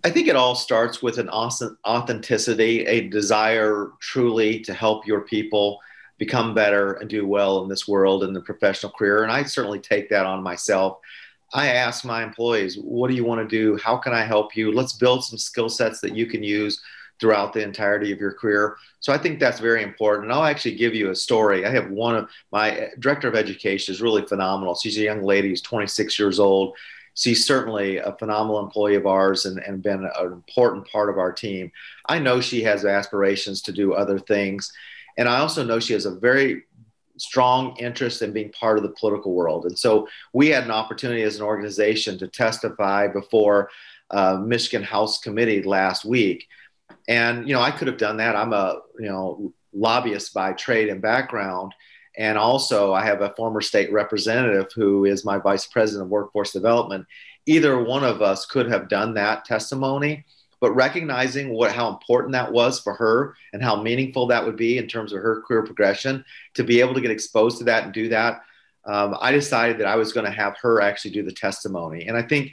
I 0.03 0.09
think 0.09 0.27
it 0.27 0.35
all 0.35 0.55
starts 0.55 1.03
with 1.03 1.19
an 1.19 1.29
authenticity, 1.29 2.85
a 2.85 3.09
desire 3.09 3.91
truly 3.99 4.59
to 4.61 4.73
help 4.73 5.05
your 5.05 5.21
people 5.21 5.79
become 6.17 6.53
better 6.53 6.93
and 6.93 7.09
do 7.09 7.27
well 7.27 7.63
in 7.63 7.69
this 7.69 7.87
world 7.87 8.23
in 8.23 8.33
the 8.33 8.41
professional 8.41 8.91
career. 8.91 9.23
And 9.23 9.31
I 9.31 9.43
certainly 9.43 9.79
take 9.79 10.09
that 10.09 10.25
on 10.25 10.41
myself. 10.41 10.99
I 11.53 11.67
ask 11.67 12.05
my 12.05 12.23
employees, 12.23 12.77
what 12.77 13.09
do 13.09 13.15
you 13.15 13.25
want 13.25 13.47
to 13.47 13.55
do? 13.55 13.77
How 13.83 13.97
can 13.97 14.13
I 14.13 14.23
help 14.23 14.55
you? 14.55 14.71
Let's 14.71 14.93
build 14.93 15.23
some 15.23 15.37
skill 15.37 15.69
sets 15.69 15.99
that 16.01 16.15
you 16.15 16.25
can 16.25 16.41
use 16.41 16.81
throughout 17.21 17.53
the 17.53 17.61
entirety 17.61 18.11
of 18.11 18.19
your 18.19 18.33
career. 18.33 18.75
So 18.99 19.13
I 19.13 19.17
think 19.17 19.39
that's 19.39 19.59
very 19.59 19.83
important. 19.83 20.25
And 20.25 20.33
I'll 20.33 20.43
actually 20.43 20.75
give 20.75 20.95
you 20.95 21.11
a 21.11 21.15
story. 21.15 21.65
I 21.65 21.69
have 21.69 21.91
one 21.91 22.15
of 22.15 22.29
my 22.51 22.89
director 22.99 23.27
of 23.27 23.35
education 23.35 23.93
is 23.93 24.01
really 24.01 24.25
phenomenal. 24.25 24.75
She's 24.75 24.97
a 24.97 25.03
young 25.03 25.23
lady 25.23 25.49
who's 25.49 25.61
26 25.61 26.17
years 26.17 26.39
old. 26.39 26.75
She's 27.13 27.45
certainly 27.45 27.97
a 27.97 28.15
phenomenal 28.17 28.59
employee 28.59 28.95
of 28.95 29.05
ours 29.05 29.45
and, 29.45 29.59
and 29.59 29.83
been 29.83 30.03
an 30.03 30.25
important 30.25 30.89
part 30.89 31.09
of 31.09 31.19
our 31.19 31.31
team. 31.31 31.71
I 32.07 32.17
know 32.19 32.41
she 32.41 32.63
has 32.63 32.83
aspirations 32.83 33.61
to 33.63 33.71
do 33.71 33.93
other 33.93 34.17
things. 34.17 34.73
And 35.17 35.29
I 35.29 35.39
also 35.39 35.63
know 35.63 35.79
she 35.79 35.93
has 35.93 36.05
a 36.05 36.15
very 36.15 36.63
strong 37.17 37.75
interest 37.77 38.23
in 38.23 38.33
being 38.33 38.51
part 38.51 38.77
of 38.77 38.83
the 38.83 38.95
political 38.99 39.33
world. 39.33 39.65
And 39.65 39.77
so 39.77 40.07
we 40.33 40.47
had 40.47 40.63
an 40.63 40.71
opportunity 40.71 41.21
as 41.21 41.35
an 41.35 41.43
organization 41.43 42.17
to 42.17 42.27
testify 42.27 43.07
before 43.07 43.69
uh, 44.09 44.37
Michigan 44.43 44.83
House 44.83 45.19
Committee 45.19 45.61
last 45.61 46.03
week 46.03 46.47
and, 47.07 47.47
you 47.47 47.53
know, 47.53 47.61
I 47.61 47.71
could 47.71 47.87
have 47.87 47.97
done 47.97 48.17
that. 48.17 48.35
I'm 48.35 48.53
a, 48.53 48.79
you 48.99 49.09
know, 49.09 49.53
lobbyist 49.73 50.33
by 50.33 50.53
trade 50.53 50.89
and 50.89 51.01
background. 51.01 51.73
And 52.17 52.37
also, 52.37 52.93
I 52.93 53.05
have 53.05 53.21
a 53.21 53.33
former 53.35 53.61
state 53.61 53.91
representative 53.91 54.67
who 54.75 55.05
is 55.05 55.25
my 55.25 55.37
vice 55.37 55.65
president 55.67 56.05
of 56.05 56.09
workforce 56.09 56.51
development. 56.51 57.05
Either 57.45 57.83
one 57.83 58.03
of 58.03 58.21
us 58.21 58.45
could 58.45 58.69
have 58.69 58.89
done 58.89 59.13
that 59.13 59.45
testimony, 59.45 60.25
but 60.59 60.73
recognizing 60.73 61.53
what 61.53 61.71
how 61.71 61.89
important 61.89 62.33
that 62.33 62.51
was 62.51 62.79
for 62.79 62.93
her 62.93 63.35
and 63.53 63.63
how 63.63 63.81
meaningful 63.81 64.27
that 64.27 64.45
would 64.45 64.57
be 64.57 64.77
in 64.77 64.87
terms 64.87 65.13
of 65.13 65.21
her 65.21 65.41
career 65.41 65.63
progression 65.63 66.23
to 66.53 66.63
be 66.63 66.81
able 66.81 66.93
to 66.93 67.01
get 67.01 67.11
exposed 67.11 67.57
to 67.57 67.63
that 67.63 67.85
and 67.85 67.93
do 67.93 68.09
that, 68.09 68.41
um, 68.85 69.15
I 69.19 69.31
decided 69.31 69.79
that 69.79 69.87
I 69.87 69.95
was 69.95 70.11
going 70.11 70.25
to 70.25 70.31
have 70.31 70.57
her 70.61 70.81
actually 70.81 71.11
do 71.11 71.23
the 71.23 71.31
testimony. 71.31 72.07
And 72.07 72.17
I 72.17 72.21
think 72.21 72.51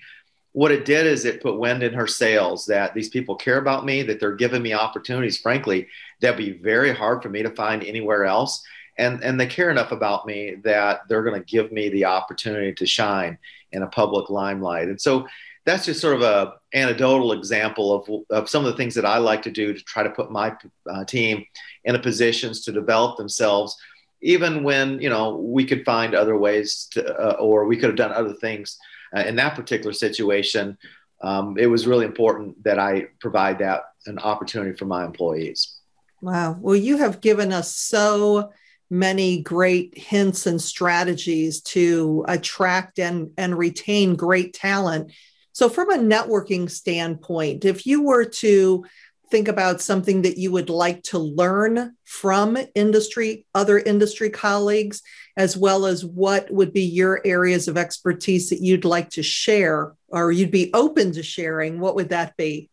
what 0.53 0.73
it 0.73 0.85
did 0.85 1.07
is 1.07 1.25
it 1.25 1.43
put 1.43 1.59
wind 1.59 1.83
in 1.83 1.93
her 1.93 2.07
sails 2.07 2.67
that 2.67 2.95
these 2.95 3.09
people 3.09 3.37
care 3.37 3.59
about 3.59 3.85
me, 3.85 4.03
that 4.03 4.19
they're 4.19 4.35
giving 4.35 4.63
me 4.63 4.73
opportunities, 4.73 5.39
frankly, 5.39 5.87
that'd 6.21 6.39
be 6.39 6.53
very 6.53 6.93
hard 6.95 7.23
for 7.23 7.29
me 7.29 7.43
to 7.43 7.51
find 7.51 7.85
anywhere 7.85 8.25
else. 8.25 8.63
And, 8.97 9.23
and 9.23 9.39
they 9.39 9.47
care 9.47 9.71
enough 9.71 9.93
about 9.93 10.27
me 10.27 10.57
that 10.65 11.03
they're 11.09 11.23
going 11.23 11.41
to 11.41 11.47
give 11.47 11.71
me 11.71 11.89
the 11.89 12.07
opportunity 12.07 12.73
to 12.75 12.87
shine 12.87 13.39
in 13.71 13.83
a 13.83 13.87
public 13.87 14.31
limelight. 14.31 14.89
And 14.89 15.01
so 15.01 15.29
that's 15.65 15.85
just 15.85 16.01
sort 16.01 16.17
of 16.17 16.23
a 16.23 16.55
anecdotal 16.73 17.33
example 17.33 17.95
of, 17.95 18.25
of 18.31 18.49
some 18.49 18.65
of 18.65 18.71
the 18.71 18.77
things 18.77 18.95
that 18.95 19.05
I 19.05 19.19
like 19.19 19.43
to 19.43 19.51
do 19.51 19.75
to 19.75 19.81
try 19.85 20.03
to 20.03 20.11
put 20.11 20.33
my 20.33 20.57
uh, 20.91 21.05
team 21.05 21.45
in 21.85 21.95
a 21.95 21.99
positions 21.99 22.63
to 22.63 22.73
develop 22.73 23.19
themselves, 23.19 23.77
even 24.23 24.65
when 24.65 24.99
you 25.01 25.11
know 25.11 25.37
we 25.37 25.67
could 25.67 25.85
find 25.85 26.15
other 26.15 26.39
ways 26.39 26.89
to, 26.93 27.15
uh, 27.15 27.35
or 27.35 27.67
we 27.67 27.77
could 27.77 27.91
have 27.91 27.97
done 27.97 28.13
other 28.13 28.33
things 28.33 28.79
uh, 29.17 29.21
in 29.21 29.37
that 29.37 29.55
particular 29.55 29.93
situation, 29.93 30.77
um, 31.23 31.57
it 31.59 31.67
was 31.67 31.87
really 31.87 32.05
important 32.05 32.63
that 32.65 32.79
I 32.79 33.09
provide 33.21 33.59
that 33.59 33.83
an 34.07 34.19
opportunity 34.19 34.77
for 34.77 34.85
my 34.85 35.05
employees. 35.05 35.77
Wow. 36.21 36.57
Well, 36.61 36.77
you 36.77 36.99
have 36.99 37.21
given 37.21 37.53
us 37.53 37.75
so 37.75 38.53
many 38.91 39.43
great 39.43 39.97
hints 39.97 40.47
and 40.47 40.61
strategies 40.61 41.61
to 41.61 42.25
attract 42.29 42.99
and, 42.99 43.31
and 43.37 43.57
retain 43.57 44.17
great 44.17 44.55
talent. 44.55 45.13
So, 45.53 45.69
from 45.69 45.91
a 45.91 45.99
networking 45.99 46.71
standpoint, 46.71 47.65
if 47.65 47.87
you 47.87 48.03
were 48.03 48.25
to 48.25 48.85
think 49.31 49.49
about 49.49 49.81
something 49.81 50.23
that 50.23 50.39
you 50.39 50.51
would 50.53 50.71
like 50.71 51.03
to 51.05 51.19
learn 51.19 51.97
from 52.05 52.57
industry, 52.75 53.47
other 53.55 53.79
industry 53.79 54.31
colleagues, 54.31 55.03
as 55.37 55.57
well 55.57 55.87
as 55.87 56.05
what 56.05 56.51
would 56.51 56.73
be 56.73 56.83
your 56.83 57.21
areas 57.25 57.69
of 57.69 57.77
expertise 57.77 58.51
that 58.51 58.61
you'd 58.61 58.85
like 58.85 59.11
to 59.11 59.23
share 59.23 59.95
or 60.09 60.33
you'd 60.33 60.51
be 60.51 60.71
open 60.75 61.13
to 61.13 61.23
sharing, 61.23 61.81
what 61.81 61.95
would 61.95 62.09
that 62.09 62.37
be? 62.37 62.71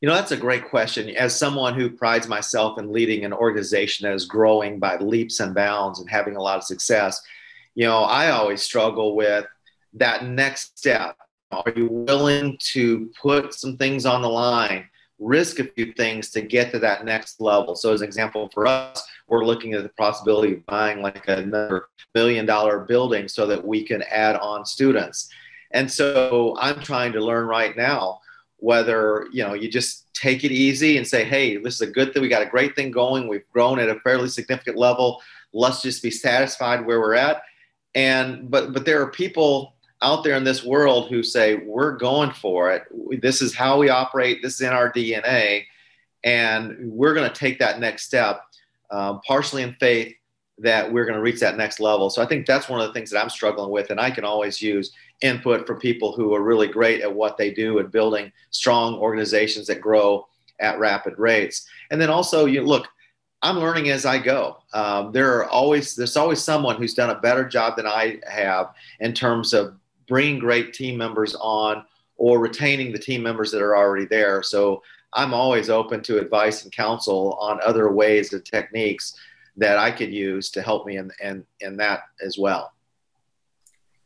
You 0.00 0.08
know, 0.08 0.14
that's 0.14 0.32
a 0.32 0.36
great 0.36 0.68
question. 0.68 1.10
As 1.10 1.34
someone 1.34 1.74
who 1.74 1.88
prides 1.88 2.26
myself 2.26 2.78
in 2.78 2.92
leading 2.92 3.24
an 3.24 3.32
organization 3.32 4.04
that 4.04 4.14
is 4.14 4.24
growing 4.24 4.80
by 4.80 4.96
leaps 4.96 5.38
and 5.38 5.54
bounds 5.54 6.00
and 6.00 6.10
having 6.10 6.34
a 6.34 6.42
lot 6.42 6.58
of 6.58 6.64
success, 6.64 7.22
you 7.74 7.86
know, 7.86 7.98
I 7.98 8.30
always 8.30 8.62
struggle 8.62 9.14
with 9.14 9.46
that 9.94 10.24
next 10.24 10.76
step. 10.76 11.16
Are 11.52 11.72
you 11.76 11.86
willing 11.86 12.56
to 12.72 13.10
put 13.20 13.54
some 13.54 13.76
things 13.76 14.04
on 14.04 14.22
the 14.22 14.28
line? 14.28 14.88
Risk 15.22 15.58
a 15.60 15.64
few 15.64 15.92
things 15.92 16.30
to 16.30 16.42
get 16.42 16.72
to 16.72 16.78
that 16.80 17.04
next 17.04 17.40
level. 17.40 17.74
So, 17.76 17.92
as 17.92 18.00
an 18.00 18.06
example, 18.06 18.50
for 18.52 18.66
us, 18.66 19.06
we're 19.28 19.44
looking 19.44 19.72
at 19.74 19.82
the 19.82 19.88
possibility 19.90 20.54
of 20.54 20.66
buying 20.66 21.00
like 21.00 21.26
another 21.28 21.86
million 22.14 22.44
dollar 22.44 22.80
building 22.80 23.28
so 23.28 23.46
that 23.46 23.64
we 23.64 23.84
can 23.84 24.02
add 24.02 24.36
on 24.36 24.66
students. 24.66 25.30
And 25.70 25.90
so, 25.90 26.56
I'm 26.60 26.80
trying 26.80 27.12
to 27.12 27.24
learn 27.24 27.46
right 27.46 27.76
now 27.76 28.20
whether 28.58 29.26
you 29.32 29.42
know 29.42 29.54
you 29.54 29.68
just 29.68 30.06
take 30.14 30.44
it 30.44 30.52
easy 30.52 30.96
and 30.96 31.06
say, 31.06 31.24
"Hey, 31.24 31.56
this 31.56 31.74
is 31.74 31.80
a 31.80 31.86
good 31.86 32.12
thing. 32.12 32.22
We 32.22 32.28
got 32.28 32.42
a 32.42 32.50
great 32.50 32.74
thing 32.76 32.90
going. 32.90 33.28
We've 33.28 33.48
grown 33.52 33.78
at 33.78 33.88
a 33.88 34.00
fairly 34.00 34.28
significant 34.28 34.76
level. 34.76 35.20
Let's 35.52 35.82
just 35.82 36.02
be 36.02 36.10
satisfied 36.10 36.86
where 36.86 37.00
we're 37.00 37.14
at." 37.14 37.42
And 37.94 38.50
but 38.50 38.72
but 38.72 38.84
there 38.84 39.02
are 39.02 39.10
people 39.10 39.74
out 40.02 40.24
there 40.24 40.36
in 40.36 40.44
this 40.44 40.64
world 40.64 41.08
who 41.08 41.22
say 41.22 41.56
we're 41.56 41.96
going 41.96 42.32
for 42.32 42.72
it. 42.72 42.82
This 43.22 43.40
is 43.40 43.54
how 43.54 43.78
we 43.78 43.88
operate. 43.88 44.42
This 44.42 44.54
is 44.54 44.60
in 44.62 44.72
our 44.72 44.92
dna 44.92 45.64
and 46.24 46.92
we're 46.92 47.14
going 47.14 47.28
to 47.28 47.34
take 47.34 47.58
that 47.58 47.80
next 47.80 48.04
step 48.04 48.42
um, 48.90 49.20
partially 49.26 49.62
in 49.62 49.74
faith 49.74 50.14
that 50.58 50.92
we're 50.92 51.04
going 51.04 51.16
to 51.16 51.22
reach 51.22 51.40
that 51.40 51.56
next 51.56 51.80
level. 51.80 52.10
So 52.10 52.22
i 52.22 52.26
think 52.26 52.46
that's 52.46 52.68
one 52.68 52.80
of 52.80 52.86
the 52.86 52.92
things 52.92 53.10
that 53.10 53.22
i'm 53.22 53.30
struggling 53.30 53.70
with 53.70 53.90
and 53.90 54.00
i 54.00 54.10
can 54.10 54.24
always 54.24 54.60
use 54.60 54.92
input 55.22 55.66
from 55.66 55.78
people 55.78 56.12
who 56.12 56.34
are 56.34 56.42
really 56.42 56.68
great 56.68 57.00
at 57.00 57.12
what 57.12 57.36
they 57.36 57.52
do 57.52 57.78
and 57.78 57.90
building 57.90 58.30
strong 58.50 58.94
organizations 58.94 59.66
that 59.68 59.80
grow 59.80 60.26
at 60.60 60.78
rapid 60.78 61.18
rates. 61.18 61.66
And 61.90 62.00
then 62.00 62.10
also 62.10 62.46
you 62.46 62.62
look 62.62 62.88
I'm 63.44 63.58
learning 63.58 63.90
as 63.90 64.06
I 64.06 64.18
go. 64.18 64.58
Um, 64.72 65.10
there 65.10 65.36
are 65.36 65.48
always 65.48 65.96
there's 65.96 66.16
always 66.16 66.40
someone 66.40 66.76
who's 66.76 66.94
done 66.94 67.10
a 67.10 67.20
better 67.20 67.44
job 67.44 67.76
than 67.76 67.88
I 67.88 68.20
have 68.28 68.72
in 69.00 69.12
terms 69.12 69.52
of 69.52 69.74
bringing 70.06 70.38
great 70.38 70.72
team 70.72 70.96
members 70.96 71.34
on 71.36 71.84
or 72.16 72.38
retaining 72.38 72.92
the 72.92 72.98
team 72.98 73.22
members 73.22 73.50
that 73.50 73.62
are 73.62 73.76
already 73.76 74.06
there. 74.06 74.42
So 74.42 74.82
I'm 75.12 75.34
always 75.34 75.68
open 75.70 76.02
to 76.04 76.18
advice 76.18 76.62
and 76.62 76.72
counsel 76.72 77.34
on 77.40 77.60
other 77.64 77.90
ways 77.90 78.32
and 78.32 78.44
techniques 78.44 79.14
that 79.56 79.78
I 79.78 79.90
could 79.90 80.12
use 80.12 80.50
to 80.50 80.62
help 80.62 80.86
me 80.86 80.96
in, 80.96 81.10
in, 81.22 81.44
in 81.60 81.76
that 81.78 82.04
as 82.24 82.38
well. 82.38 82.72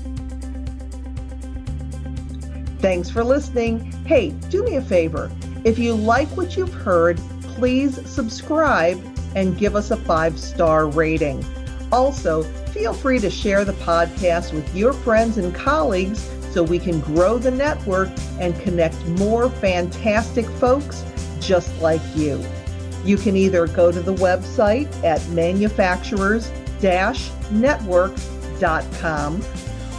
Thanks 2.80 3.08
for 3.08 3.24
listening. 3.24 3.90
Hey, 4.04 4.32
do 4.50 4.62
me 4.62 4.76
a 4.76 4.82
favor. 4.82 5.32
If 5.64 5.78
you 5.78 5.94
like 5.94 6.28
what 6.36 6.54
you've 6.54 6.74
heard, 6.74 7.16
please 7.40 8.06
subscribe 8.06 9.02
and 9.34 9.56
give 9.56 9.74
us 9.74 9.90
a 9.90 9.96
five 9.96 10.38
star 10.38 10.86
rating. 10.86 11.42
Also, 11.90 12.42
feel 12.74 12.92
free 12.92 13.20
to 13.20 13.30
share 13.30 13.64
the 13.64 13.72
podcast 13.72 14.52
with 14.52 14.76
your 14.76 14.92
friends 14.92 15.38
and 15.38 15.54
colleagues 15.54 16.28
so 16.52 16.62
we 16.62 16.78
can 16.78 17.00
grow 17.00 17.38
the 17.38 17.50
network 17.50 18.10
and 18.38 18.54
connect 18.60 19.02
more 19.06 19.48
fantastic 19.48 20.44
folks 20.44 21.06
just 21.48 21.80
like 21.80 22.02
you. 22.14 22.44
You 23.04 23.16
can 23.16 23.34
either 23.36 23.66
go 23.66 23.90
to 23.90 24.00
the 24.00 24.14
website 24.14 24.92
at 25.02 25.26
manufacturers 25.30 26.52
network.com 27.50 29.42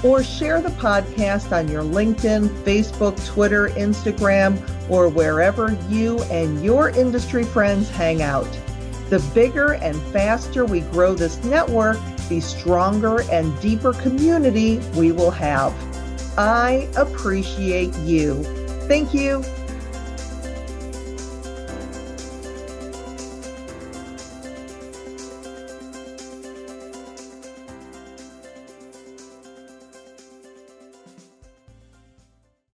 or 0.03 0.23
share 0.23 0.61
the 0.61 0.69
podcast 0.69 1.51
on 1.51 1.67
your 1.67 1.81
LinkedIn, 1.83 2.47
Facebook, 2.63 3.25
Twitter, 3.25 3.69
Instagram, 3.69 4.61
or 4.89 5.09
wherever 5.09 5.75
you 5.89 6.21
and 6.23 6.63
your 6.63 6.89
industry 6.89 7.43
friends 7.43 7.89
hang 7.89 8.21
out. 8.21 8.47
The 9.09 9.19
bigger 9.33 9.73
and 9.73 9.99
faster 10.13 10.65
we 10.65 10.81
grow 10.81 11.15
this 11.15 11.43
network, 11.43 11.97
the 12.29 12.39
stronger 12.39 13.23
and 13.31 13.59
deeper 13.59 13.93
community 13.93 14.77
we 14.95 15.11
will 15.11 15.31
have. 15.31 15.73
I 16.37 16.87
appreciate 16.95 17.93
you. 17.97 18.43
Thank 18.87 19.13
you. 19.13 19.43